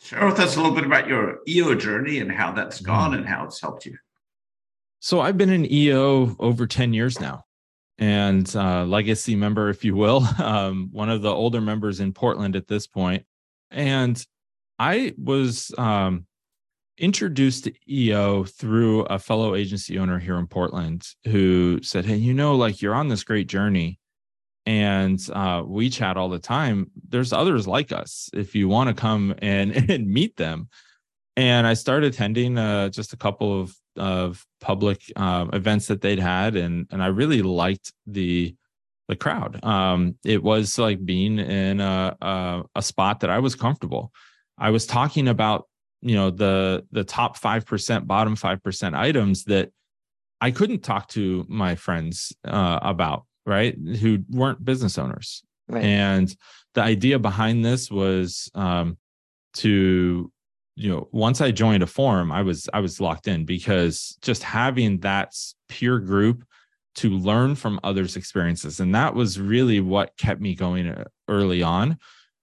Share 0.00 0.24
with 0.24 0.40
us 0.40 0.56
a 0.56 0.60
little 0.60 0.74
bit 0.74 0.86
about 0.86 1.06
your 1.06 1.40
EO 1.46 1.74
journey 1.74 2.20
and 2.20 2.32
how 2.32 2.52
that's 2.52 2.78
mm-hmm. 2.78 2.86
gone 2.86 3.14
and 3.14 3.26
how 3.26 3.44
it's 3.44 3.60
helped 3.60 3.84
you. 3.84 3.98
So 5.00 5.20
I've 5.20 5.36
been 5.36 5.50
an 5.50 5.70
EO 5.70 6.36
over 6.38 6.66
10 6.66 6.94
years 6.94 7.20
now 7.20 7.44
and 7.98 8.50
uh, 8.56 8.84
legacy 8.84 9.36
member, 9.36 9.68
if 9.68 9.84
you 9.84 9.94
will, 9.94 10.26
um, 10.42 10.88
one 10.90 11.10
of 11.10 11.20
the 11.20 11.30
older 11.30 11.60
members 11.60 12.00
in 12.00 12.14
Portland 12.14 12.56
at 12.56 12.66
this 12.66 12.86
point. 12.86 13.24
And 13.70 14.24
I 14.78 15.12
was 15.18 15.70
um, 15.76 16.26
introduced 16.96 17.64
to 17.64 17.72
EO 17.86 18.44
through 18.44 19.02
a 19.02 19.18
fellow 19.18 19.54
agency 19.54 19.98
owner 19.98 20.18
here 20.18 20.38
in 20.38 20.46
Portland 20.46 21.06
who 21.26 21.80
said, 21.82 22.06
Hey, 22.06 22.16
you 22.16 22.32
know, 22.32 22.56
like 22.56 22.80
you're 22.80 22.94
on 22.94 23.08
this 23.08 23.22
great 23.22 23.48
journey 23.48 23.99
and 24.66 25.18
uh, 25.32 25.62
we 25.66 25.90
chat 25.90 26.16
all 26.16 26.28
the 26.28 26.38
time. 26.38 26.90
There's 27.08 27.32
others 27.32 27.66
like 27.66 27.92
us 27.92 28.30
if 28.32 28.54
you 28.54 28.68
want 28.68 28.88
to 28.88 28.94
come 28.94 29.34
and, 29.38 29.72
and 29.90 30.06
meet 30.06 30.36
them. 30.36 30.68
And 31.36 31.66
I 31.66 31.74
started 31.74 32.12
attending 32.12 32.58
uh, 32.58 32.88
just 32.90 33.12
a 33.12 33.16
couple 33.16 33.60
of, 33.60 33.74
of 33.96 34.44
public 34.60 35.00
uh, 35.16 35.46
events 35.52 35.86
that 35.86 36.00
they'd 36.00 36.18
had, 36.18 36.56
and 36.56 36.86
and 36.90 37.02
I 37.02 37.06
really 37.06 37.40
liked 37.40 37.92
the 38.06 38.54
the 39.08 39.16
crowd. 39.16 39.64
Um, 39.64 40.16
it 40.24 40.42
was 40.42 40.78
like 40.78 41.04
being 41.04 41.38
in 41.38 41.80
a, 41.80 42.16
a, 42.20 42.62
a 42.76 42.82
spot 42.82 43.20
that 43.20 43.30
I 43.30 43.38
was 43.38 43.54
comfortable. 43.54 44.12
I 44.58 44.70
was 44.70 44.86
talking 44.86 45.28
about 45.28 45.66
you 46.02 46.14
know 46.14 46.30
the 46.30 46.86
the 46.92 47.04
top 47.04 47.38
5% 47.38 48.06
bottom 48.06 48.36
5% 48.36 48.94
items 48.94 49.44
that 49.44 49.70
i 50.40 50.50
couldn't 50.50 50.82
talk 50.82 51.08
to 51.08 51.44
my 51.48 51.74
friends 51.74 52.32
uh, 52.44 52.78
about 52.82 53.24
right 53.46 53.76
who 54.00 54.18
weren't 54.30 54.64
business 54.64 54.98
owners 54.98 55.42
right. 55.68 55.84
and 55.84 56.36
the 56.74 56.82
idea 56.82 57.18
behind 57.18 57.64
this 57.64 57.90
was 57.90 58.50
um, 58.54 58.96
to 59.54 60.30
you 60.76 60.88
know 60.88 61.08
once 61.12 61.40
i 61.40 61.50
joined 61.50 61.82
a 61.82 61.86
forum 61.86 62.30
i 62.30 62.42
was 62.42 62.68
i 62.72 62.80
was 62.80 63.00
locked 63.00 63.28
in 63.28 63.44
because 63.44 64.16
just 64.22 64.42
having 64.42 64.98
that 65.00 65.34
peer 65.68 65.98
group 65.98 66.44
to 66.94 67.10
learn 67.10 67.54
from 67.54 67.80
others 67.82 68.16
experiences 68.16 68.80
and 68.80 68.94
that 68.94 69.14
was 69.14 69.40
really 69.40 69.80
what 69.80 70.16
kept 70.16 70.40
me 70.40 70.54
going 70.54 70.88
uh, 70.88 71.04
early 71.28 71.62
on 71.62 71.98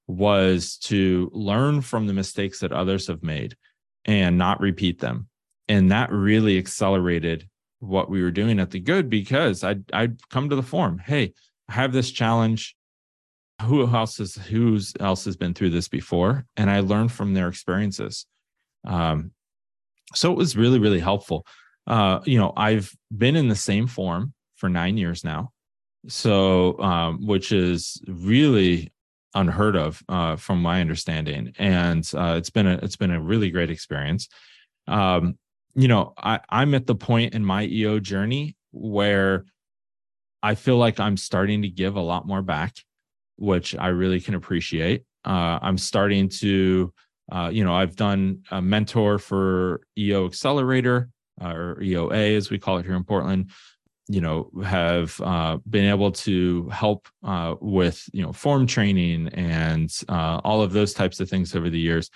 was 0.08 0.78
to 0.78 1.30
learn 1.34 1.82
from 1.82 2.08
the 2.08 2.14
mistakes 2.14 2.60
that 2.60 2.72
others 2.72 3.08
have 3.08 3.24
made 3.24 3.56
and 4.06 4.38
not 4.38 4.62
repeat 4.62 5.00
them. 5.00 5.28
And 5.68 5.92
that 5.92 6.12
really 6.12 6.58
accelerated 6.58 7.48
what 7.80 8.10
we 8.10 8.22
were 8.22 8.32
doing 8.32 8.60
at 8.60 8.72
the 8.72 8.80
good 8.80 9.10
because 9.10 9.64
I'd 9.64 9.84
I'd 9.94 10.18
come 10.30 10.50
to 10.50 10.56
the 10.56 10.64
forum. 10.64 11.00
Hey, 11.00 11.34
I 11.70 11.74
have 11.74 11.94
this 11.94 12.12
challenge. 12.12 12.76
Who 13.64 13.88
else 13.88 14.18
has 14.18 14.36
who's 14.36 14.94
else 15.00 15.26
has 15.26 15.36
been 15.36 15.54
through 15.54 15.72
this 15.72 15.88
before? 15.88 16.46
And 16.56 16.70
I 16.70 16.82
learned 16.82 17.12
from 17.12 17.34
their 17.34 17.48
experiences. 17.48 18.26
Um, 18.86 19.32
so 20.14 20.32
it 20.32 20.38
was 20.38 20.56
really, 20.56 20.80
really 20.80 21.00
helpful. 21.00 21.46
Uh, 21.86 22.20
you 22.26 22.38
know, 22.38 22.54
I've 22.56 22.94
been 23.16 23.36
in 23.36 23.48
the 23.48 23.56
same 23.56 23.88
forum 23.88 24.34
for 24.56 24.70
nine 24.70 24.98
years 24.98 25.24
now. 25.24 25.52
So 26.08 26.80
um, 26.80 27.26
which 27.26 27.52
is 27.52 28.02
really 28.08 28.92
unheard 29.34 29.76
of 29.76 30.02
uh, 30.10 30.36
from 30.36 30.62
my 30.62 30.82
understanding 30.82 31.54
and 31.60 32.10
uh, 32.16 32.36
it's 32.38 32.50
been 32.50 32.66
a 32.66 32.76
it's 32.82 32.96
been 32.96 33.12
a 33.12 33.22
really 33.22 33.52
great 33.52 33.70
experience 33.70 34.30
um, 34.88 35.38
you 35.78 35.88
know 35.88 36.14
I, 36.18 36.40
i'm 36.50 36.74
at 36.74 36.88
the 36.88 36.96
point 36.96 37.34
in 37.34 37.46
my 37.46 37.64
eo 37.64 38.00
journey 38.00 38.58
where 38.72 39.46
i 40.44 40.56
feel 40.56 40.78
like 40.78 41.00
i'm 41.00 41.16
starting 41.16 41.62
to 41.62 41.70
give 41.70 41.96
a 41.96 42.02
lot 42.02 42.28
more 42.28 42.42
back 42.42 42.76
which 43.38 43.76
i 43.76 43.88
really 43.88 44.20
can 44.20 44.34
appreciate. 44.34 45.04
Uh, 45.24 45.60
i'm 45.62 45.78
starting 45.78 46.28
to 46.28 46.92
uh, 47.32 47.50
you 47.54 47.64
know 47.64 47.76
i've 47.76 47.96
done 47.96 48.42
a 48.52 48.62
mentor 48.62 49.20
for 49.20 49.82
eo 49.98 50.26
accelerator 50.26 51.10
uh, 51.42 51.54
or 51.54 51.76
eoa 51.82 52.36
as 52.36 52.50
we 52.50 52.58
call 52.58 52.78
it 52.78 52.86
here 52.86 52.96
in 52.96 53.04
portland 53.04 53.52
you 54.10 54.22
know 54.22 54.50
have 54.64 55.20
uh, 55.22 55.58
been 55.70 55.86
able 55.86 56.12
to 56.12 56.68
help 56.70 57.08
uh, 57.24 57.56
with 57.60 58.10
you 58.14 58.24
know 58.24 58.32
form 58.32 58.66
training 58.66 59.28
and 59.30 59.94
uh, 60.10 60.40
all 60.44 60.62
of 60.62 60.72
those 60.72 60.94
types 60.94 61.20
of 61.20 61.30
things 61.30 61.54
over 61.56 61.70
the 61.70 61.80
years. 61.80 62.10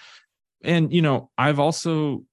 And 0.63 0.93
you 0.93 1.01
know 1.01 1.29
i've 1.37 1.59
also 1.59 2.23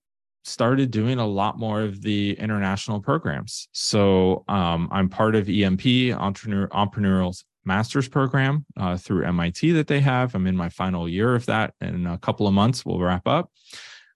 started 0.49 0.91
doing 0.91 1.19
a 1.19 1.27
lot 1.27 1.59
more 1.59 1.83
of 1.83 2.03
the 2.03 2.33
international 2.39 3.01
programs 3.01 3.69
so 3.73 4.45
um, 4.49 4.89
i'm 4.91 5.09
part 5.09 5.35
of 5.35 5.49
emp 5.49 5.87
entrepreneur 5.87 7.31
master's 7.65 8.09
program 8.09 8.65
uh, 8.79 8.97
through 8.97 9.31
mit 9.33 9.61
that 9.75 9.87
they 9.87 10.01
have 10.01 10.35
i'm 10.35 10.47
in 10.47 10.57
my 10.57 10.69
final 10.69 11.09
year 11.09 11.35
of 11.35 11.47
that 11.47 11.75
in 11.81 12.07
a 12.07 12.19
couple 12.19 12.47
of 12.47 12.55
months 12.55 12.85
we'll 12.85 12.99
wrap 12.99 13.27
up 13.27 13.51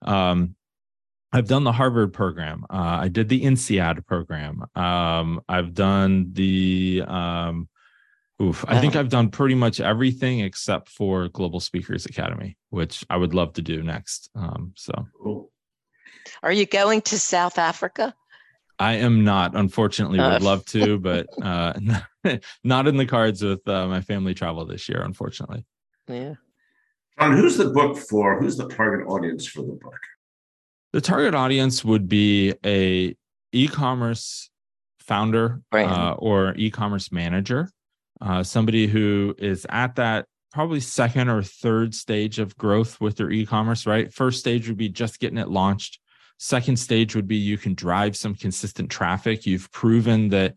um, 0.03 0.55
I've 1.33 1.49
done 1.49 1.65
the 1.65 1.73
Harvard 1.73 2.13
program. 2.13 2.67
Uh, 2.69 2.99
I 3.01 3.09
did 3.09 3.29
the 3.29 3.43
INSEAD 3.43 4.07
program. 4.07 4.65
Um, 4.75 5.41
I've 5.49 5.73
done 5.73 6.29
the, 6.33 7.03
um, 7.07 7.69
oof, 8.41 8.65
I 8.69 8.79
think 8.81 8.97
I've 8.97 9.09
done 9.09 9.31
pretty 9.31 9.55
much 9.55 9.81
everything 9.81 10.41
except 10.41 10.91
for 10.91 11.29
Global 11.29 11.59
Speakers 11.59 12.05
Academy, 12.05 12.59
which 12.69 13.05
I 13.09 13.17
would 13.17 13.33
love 13.33 13.55
to 13.55 13.63
do 13.63 13.83
next. 13.83 14.29
Um, 14.35 14.73
so, 14.77 14.93
are 16.43 16.53
you 16.53 16.67
going 16.67 17.03
to 17.03 17.19
South 17.19 17.59
Africa? 17.59 18.15
I 18.79 18.95
am 18.95 19.23
not. 19.25 19.55
Unfortunately, 19.55 20.19
uh. 20.19 20.33
would 20.33 20.43
love 20.43 20.65
to, 20.67 20.99
but 21.01 21.27
uh, 21.41 21.73
not 22.65 22.89
in 22.89 22.97
the 22.97 23.07
cards 23.07 23.43
with 23.43 23.67
uh, 23.69 23.87
my 23.87 24.01
family 24.01 24.35
travel 24.35 24.65
this 24.65 24.89
year. 24.89 25.03
Unfortunately. 25.03 25.65
Yeah. 26.09 26.35
Jon, 27.19 27.37
who's 27.37 27.57
the 27.57 27.71
book 27.71 27.97
for? 27.97 28.41
Who's 28.41 28.57
the 28.57 28.69
target 28.69 29.07
audience 29.07 29.47
for 29.47 29.63
the 29.63 29.79
book? 29.81 29.99
The 30.93 31.01
target 31.01 31.35
audience 31.35 31.85
would 31.85 32.09
be 32.09 32.55
a 32.65 33.15
e-commerce 33.53 34.51
founder 35.01 35.63
uh, 35.73 36.15
or 36.19 36.55
e-commerce 36.57 37.13
manager, 37.13 37.71
uh, 38.21 38.43
somebody 38.43 38.87
who 38.87 39.35
is 39.39 39.67
at 39.69 39.97
that 39.97 40.27
probably 40.53 40.81
second 40.81 41.29
or 41.29 41.43
third 41.43 41.95
stage 41.95 42.39
of 42.39 42.57
growth 42.57 43.01
with 43.01 43.17
their 43.17 43.31
e-commerce. 43.31 43.87
Right, 43.87 44.13
first 44.13 44.41
stage 44.41 44.69
would 44.69 44.77
be 44.77 44.89
just 44.89 45.19
getting 45.19 45.39
it 45.39 45.49
launched. 45.49 45.99
Second 46.43 46.77
stage 46.77 47.15
would 47.15 47.29
be 47.29 47.37
you 47.37 47.57
can 47.57 47.73
drive 47.73 48.17
some 48.17 48.35
consistent 48.35 48.91
traffic. 48.91 49.47
You've 49.47 49.71
proven 49.71 50.31
that 50.31 50.57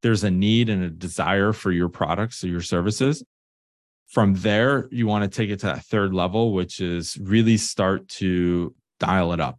there's 0.00 0.22
a 0.22 0.30
need 0.30 0.68
and 0.68 0.84
a 0.84 0.90
desire 0.90 1.52
for 1.52 1.72
your 1.72 1.88
products 1.88 2.44
or 2.44 2.46
your 2.46 2.60
services. 2.60 3.24
From 4.06 4.34
there, 4.34 4.86
you 4.92 5.08
want 5.08 5.24
to 5.24 5.36
take 5.36 5.50
it 5.50 5.58
to 5.58 5.66
that 5.66 5.84
third 5.86 6.14
level, 6.14 6.52
which 6.52 6.78
is 6.78 7.18
really 7.20 7.56
start 7.56 8.06
to 8.10 8.76
dial 9.00 9.32
it 9.32 9.40
up, 9.40 9.58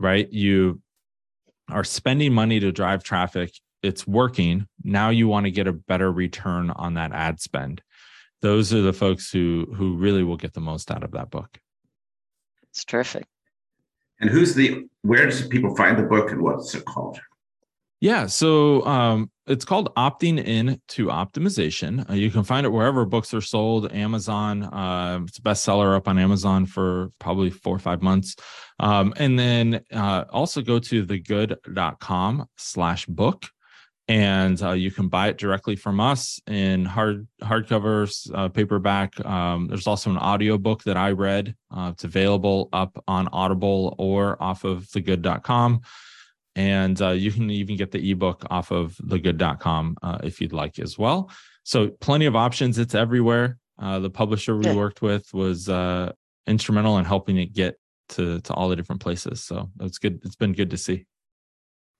right? 0.00 0.28
You 0.32 0.82
are 1.70 1.84
spending 1.84 2.32
money 2.32 2.58
to 2.58 2.72
drive 2.72 3.04
traffic, 3.04 3.52
it's 3.84 4.08
working. 4.08 4.66
Now 4.82 5.10
you 5.10 5.28
want 5.28 5.44
to 5.46 5.52
get 5.52 5.68
a 5.68 5.72
better 5.72 6.10
return 6.10 6.70
on 6.70 6.94
that 6.94 7.12
ad 7.12 7.40
spend. 7.40 7.80
Those 8.42 8.74
are 8.74 8.82
the 8.82 8.92
folks 8.92 9.30
who 9.30 9.72
who 9.76 9.98
really 9.98 10.24
will 10.24 10.36
get 10.36 10.54
the 10.54 10.60
most 10.60 10.90
out 10.90 11.04
of 11.04 11.12
that 11.12 11.30
book. 11.30 11.60
It's 12.70 12.84
terrific. 12.84 13.28
And 14.20 14.30
who's 14.30 14.54
the 14.54 14.86
where 15.02 15.26
does 15.26 15.46
people 15.46 15.74
find 15.76 15.98
the 15.98 16.02
book 16.02 16.30
and 16.32 16.42
what's 16.42 16.74
it 16.74 16.84
called? 16.84 17.20
Yeah, 18.00 18.26
so 18.26 18.84
um, 18.84 19.30
it's 19.46 19.64
called 19.64 19.94
Opting 19.94 20.44
In 20.44 20.80
to 20.88 21.06
Optimization. 21.06 22.08
Uh, 22.10 22.14
you 22.14 22.30
can 22.30 22.44
find 22.44 22.66
it 22.66 22.70
wherever 22.70 23.06
books 23.06 23.32
are 23.32 23.40
sold. 23.40 23.90
Amazon, 23.92 24.64
uh, 24.64 25.20
it's 25.26 25.38
a 25.38 25.42
bestseller 25.42 25.96
up 25.96 26.06
on 26.06 26.18
Amazon 26.18 26.66
for 26.66 27.10
probably 27.18 27.48
four 27.48 27.74
or 27.74 27.78
five 27.78 28.02
months. 28.02 28.36
Um, 28.80 29.14
and 29.16 29.38
then 29.38 29.80
uh, 29.92 30.24
also 30.30 30.60
go 30.60 30.78
to 30.78 31.06
thegood.com 31.06 32.46
slash 32.56 33.06
book. 33.06 33.46
And 34.08 34.62
uh, 34.62 34.72
you 34.72 34.92
can 34.92 35.08
buy 35.08 35.28
it 35.28 35.36
directly 35.36 35.74
from 35.74 35.98
us 35.98 36.40
in 36.46 36.84
hard 36.84 37.26
hardcovers, 37.42 38.30
uh, 38.32 38.48
paperback. 38.48 39.24
Um, 39.26 39.66
there's 39.66 39.88
also 39.88 40.10
an 40.10 40.16
audio 40.18 40.58
book 40.58 40.84
that 40.84 40.96
I 40.96 41.10
read. 41.10 41.56
Uh, 41.76 41.90
it's 41.92 42.04
available 42.04 42.68
up 42.72 43.02
on 43.08 43.28
Audible 43.28 43.96
or 43.98 44.40
off 44.40 44.62
of 44.62 44.84
thegood.com 44.84 45.80
and 46.56 47.00
uh, 47.02 47.10
you 47.10 47.30
can 47.30 47.50
even 47.50 47.76
get 47.76 47.92
the 47.92 48.10
ebook 48.10 48.44
off 48.50 48.72
of 48.72 48.96
thegood.com 48.96 49.96
uh, 50.02 50.18
if 50.24 50.40
you'd 50.40 50.54
like 50.54 50.78
as 50.78 50.98
well. 50.98 51.30
So 51.64 51.88
plenty 51.88 52.24
of 52.24 52.34
options. 52.34 52.78
It's 52.78 52.94
everywhere. 52.94 53.58
Uh, 53.78 53.98
the 53.98 54.10
publisher 54.10 54.56
we 54.56 54.74
worked 54.74 55.02
with 55.02 55.32
was 55.34 55.68
uh, 55.68 56.12
instrumental 56.46 56.96
in 56.96 57.04
helping 57.04 57.36
it 57.36 57.52
get 57.52 57.78
to 58.08 58.40
to 58.40 58.54
all 58.54 58.70
the 58.70 58.76
different 58.76 59.02
places. 59.02 59.44
So 59.44 59.70
it's 59.80 59.98
good. 59.98 60.20
It's 60.24 60.36
been 60.36 60.54
good 60.54 60.70
to 60.70 60.78
see. 60.78 61.04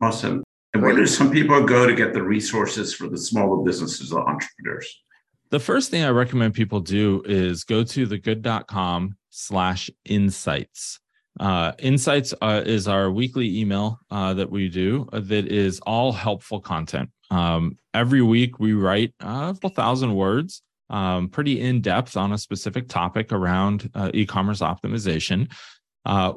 Awesome 0.00 0.45
and 0.76 0.84
where 0.84 0.94
do 0.94 1.06
some 1.06 1.30
people 1.30 1.64
go 1.64 1.86
to 1.86 1.94
get 1.94 2.12
the 2.12 2.22
resources 2.22 2.92
for 2.92 3.08
the 3.08 3.16
smaller 3.16 3.64
businesses 3.64 4.10
the 4.10 4.18
entrepreneurs 4.18 5.02
the 5.50 5.58
first 5.58 5.90
thing 5.90 6.04
i 6.04 6.10
recommend 6.10 6.52
people 6.52 6.80
do 6.80 7.22
is 7.24 7.64
go 7.64 7.82
to 7.82 8.06
thegood.com 8.06 9.16
slash 9.30 9.90
insights 10.04 11.00
uh, 11.38 11.72
Insights 11.80 12.32
uh, 12.40 12.62
is 12.64 12.88
our 12.88 13.10
weekly 13.10 13.58
email 13.58 14.00
uh, 14.10 14.32
that 14.32 14.50
we 14.50 14.70
do 14.70 15.06
uh, 15.12 15.20
that 15.20 15.46
is 15.46 15.80
all 15.80 16.10
helpful 16.10 16.60
content. 16.60 17.10
Um, 17.30 17.76
every 17.92 18.22
week 18.22 18.58
we 18.58 18.72
write 18.72 19.12
uh, 19.20 19.52
a 19.62 19.68
thousand 19.68 20.14
words 20.14 20.62
um, 20.88 21.28
pretty 21.28 21.60
in 21.60 21.82
depth 21.82 22.16
on 22.16 22.32
a 22.32 22.38
specific 22.38 22.88
topic 22.88 23.32
around 23.32 23.90
uh, 23.94 24.10
e 24.14 24.24
commerce 24.24 24.60
optimization. 24.60 25.52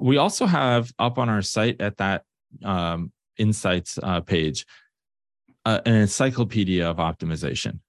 We 0.01 0.17
also 0.17 0.45
have 0.45 0.91
up 0.99 1.17
on 1.17 1.29
our 1.29 1.43
site 1.43 1.79
at 1.79 1.95
that 1.95 2.23
um, 2.65 3.13
insights 3.39 3.97
uh, 4.03 4.21
page 4.21 4.65
uh, 5.65 5.81
an 5.85 5.95
encyclopedia 5.95 6.89
of 6.89 6.97
optimization. 6.97 7.79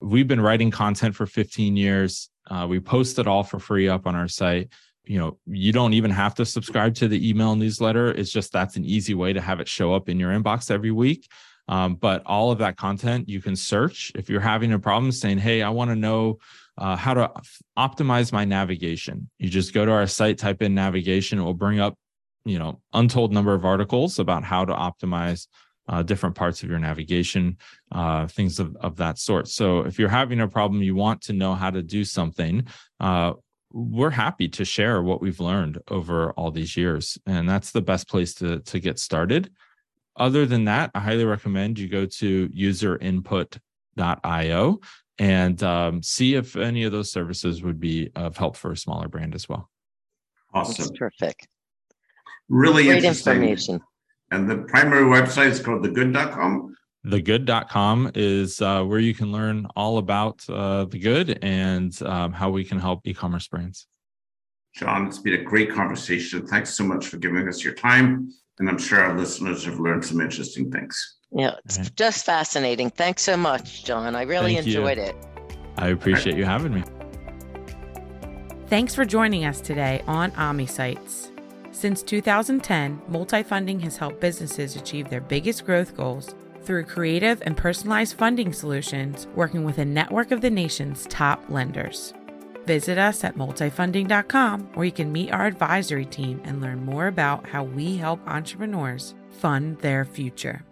We've 0.00 0.28
been 0.28 0.40
writing 0.40 0.70
content 0.70 1.14
for 1.14 1.26
15 1.26 1.76
years. 1.76 2.30
Uh, 2.48 2.66
we 2.68 2.80
post 2.80 3.18
it 3.18 3.26
all 3.26 3.42
for 3.42 3.58
free 3.58 3.88
up 3.88 4.06
on 4.06 4.14
our 4.14 4.28
site. 4.28 4.68
You 5.04 5.18
know, 5.18 5.38
you 5.46 5.72
don't 5.72 5.94
even 5.94 6.10
have 6.10 6.34
to 6.36 6.44
subscribe 6.44 6.94
to 6.96 7.08
the 7.08 7.28
email 7.28 7.56
newsletter. 7.56 8.10
It's 8.10 8.30
just 8.30 8.52
that's 8.52 8.76
an 8.76 8.84
easy 8.84 9.14
way 9.14 9.32
to 9.32 9.40
have 9.40 9.60
it 9.60 9.68
show 9.68 9.94
up 9.94 10.08
in 10.08 10.18
your 10.18 10.30
inbox 10.30 10.70
every 10.70 10.90
week. 10.90 11.28
Um, 11.66 11.94
but 11.94 12.22
all 12.26 12.50
of 12.50 12.58
that 12.58 12.76
content 12.76 13.28
you 13.28 13.40
can 13.40 13.56
search 13.56 14.12
if 14.14 14.28
you're 14.28 14.40
having 14.40 14.72
a 14.72 14.78
problem 14.78 15.10
saying, 15.12 15.38
Hey, 15.38 15.62
I 15.62 15.70
want 15.70 15.90
to 15.90 15.96
know 15.96 16.38
uh, 16.76 16.96
how 16.96 17.14
to 17.14 17.32
optimize 17.78 18.32
my 18.32 18.44
navigation. 18.44 19.30
You 19.38 19.48
just 19.48 19.72
go 19.72 19.86
to 19.86 19.92
our 19.92 20.06
site, 20.06 20.38
type 20.38 20.60
in 20.60 20.74
navigation, 20.74 21.38
it 21.38 21.42
will 21.42 21.54
bring 21.54 21.80
up, 21.80 21.96
you 22.44 22.58
know, 22.58 22.80
untold 22.92 23.32
number 23.32 23.54
of 23.54 23.64
articles 23.64 24.18
about 24.18 24.44
how 24.44 24.64
to 24.64 24.72
optimize 24.72 25.46
uh, 25.88 26.02
different 26.02 26.34
parts 26.34 26.62
of 26.62 26.70
your 26.70 26.78
navigation, 26.78 27.56
uh, 27.92 28.26
things 28.26 28.58
of, 28.58 28.74
of 28.76 28.96
that 28.96 29.18
sort. 29.18 29.48
So 29.48 29.80
if 29.80 29.98
you're 29.98 30.08
having 30.08 30.40
a 30.40 30.48
problem, 30.48 30.82
you 30.82 30.94
want 30.94 31.20
to 31.22 31.32
know 31.32 31.54
how 31.54 31.70
to 31.70 31.82
do 31.82 32.04
something, 32.04 32.66
uh, 33.00 33.32
we're 33.70 34.10
happy 34.10 34.48
to 34.48 34.64
share 34.64 35.02
what 35.02 35.20
we've 35.20 35.40
learned 35.40 35.78
over 35.90 36.30
all 36.32 36.52
these 36.52 36.76
years. 36.76 37.18
And 37.26 37.48
that's 37.48 37.72
the 37.72 37.82
best 37.82 38.08
place 38.08 38.32
to, 38.34 38.60
to 38.60 38.78
get 38.78 39.00
started. 39.00 39.50
Other 40.16 40.46
than 40.46 40.66
that, 40.66 40.92
I 40.94 41.00
highly 41.00 41.24
recommend 41.24 41.78
you 41.78 41.88
go 41.88 42.06
to 42.06 42.48
userinput.io 42.48 43.60
and 45.18 45.62
um, 45.62 46.02
see 46.02 46.34
if 46.34 46.56
any 46.56 46.84
of 46.84 46.92
those 46.92 47.10
services 47.10 47.62
would 47.62 47.80
be 47.80 48.10
of 48.14 48.36
help 48.36 48.56
for 48.56 48.70
a 48.72 48.76
smaller 48.76 49.08
brand 49.08 49.34
as 49.34 49.48
well. 49.48 49.68
Awesome. 50.52 50.84
That's 50.84 50.90
terrific. 50.96 51.48
Really 52.48 52.84
Great 52.84 52.96
interesting. 52.98 53.34
information. 53.34 53.80
And 54.30 54.50
the 54.50 54.58
primary 54.58 55.04
website 55.04 55.48
is 55.48 55.60
called 55.60 55.82
thegood.com. 55.84 56.74
Thegood.com 57.06 58.12
is 58.14 58.60
uh, 58.62 58.82
where 58.84 58.98
you 58.98 59.14
can 59.14 59.30
learn 59.30 59.66
all 59.76 59.98
about 59.98 60.42
uh, 60.48 60.86
the 60.86 60.98
good 60.98 61.38
and 61.42 62.00
um, 62.02 62.32
how 62.32 62.50
we 62.50 62.64
can 62.64 62.78
help 62.78 63.00
e 63.04 63.12
commerce 63.14 63.46
brands. 63.46 63.86
Jon, 64.74 65.06
it's 65.06 65.18
been 65.18 65.34
a 65.34 65.42
great 65.42 65.70
conversation. 65.70 66.46
Thanks 66.46 66.74
so 66.74 66.82
much 66.82 67.06
for 67.06 67.18
giving 67.18 67.46
us 67.46 67.62
your 67.62 67.74
time. 67.74 68.32
And 68.58 68.68
I'm 68.68 68.78
sure 68.78 69.00
our 69.00 69.16
listeners 69.16 69.64
have 69.66 69.78
learned 69.78 70.04
some 70.04 70.20
interesting 70.20 70.70
things. 70.70 71.16
Yeah, 71.30 71.54
it's 71.64 71.78
Right. 71.78 71.94
just 71.96 72.24
fascinating. 72.24 72.90
Thanks 72.90 73.22
so 73.22 73.36
much, 73.36 73.84
Jon. 73.84 74.14
I 74.16 74.22
really 74.22 74.54
Thank 74.54 74.66
you. 74.66 74.78
enjoyed 74.80 74.98
it. 74.98 75.14
I 75.76 75.88
appreciate 75.88 76.36
you 76.36 76.44
having 76.44 76.72
me. 76.74 76.82
Thanks 78.68 78.94
for 78.94 79.04
joining 79.04 79.44
us 79.44 79.60
today 79.60 80.02
on 80.06 80.30
OmniSites. 80.32 81.30
Since 81.74 82.04
2010, 82.04 83.02
Multifunding 83.10 83.82
has 83.82 83.96
helped 83.96 84.20
businesses 84.20 84.76
achieve 84.76 85.10
their 85.10 85.20
biggest 85.20 85.66
growth 85.66 85.96
goals 85.96 86.32
through 86.62 86.84
creative 86.84 87.42
and 87.42 87.56
personalized 87.56 88.16
funding 88.16 88.52
solutions, 88.52 89.26
working 89.34 89.64
with 89.64 89.78
a 89.78 89.84
network 89.84 90.30
of 90.30 90.40
the 90.40 90.50
nation's 90.50 91.04
top 91.08 91.42
lenders. 91.50 92.14
Visit 92.64 92.96
us 92.96 93.24
at 93.24 93.36
multifunding.com 93.36 94.60
where 94.74 94.86
you 94.86 94.92
can 94.92 95.12
meet 95.12 95.32
our 95.32 95.46
advisory 95.46 96.06
team 96.06 96.40
and 96.44 96.62
learn 96.62 96.84
more 96.84 97.08
about 97.08 97.46
how 97.48 97.64
we 97.64 97.96
help 97.96 98.20
entrepreneurs 98.28 99.16
fund 99.28 99.76
their 99.80 100.04
future. 100.04 100.62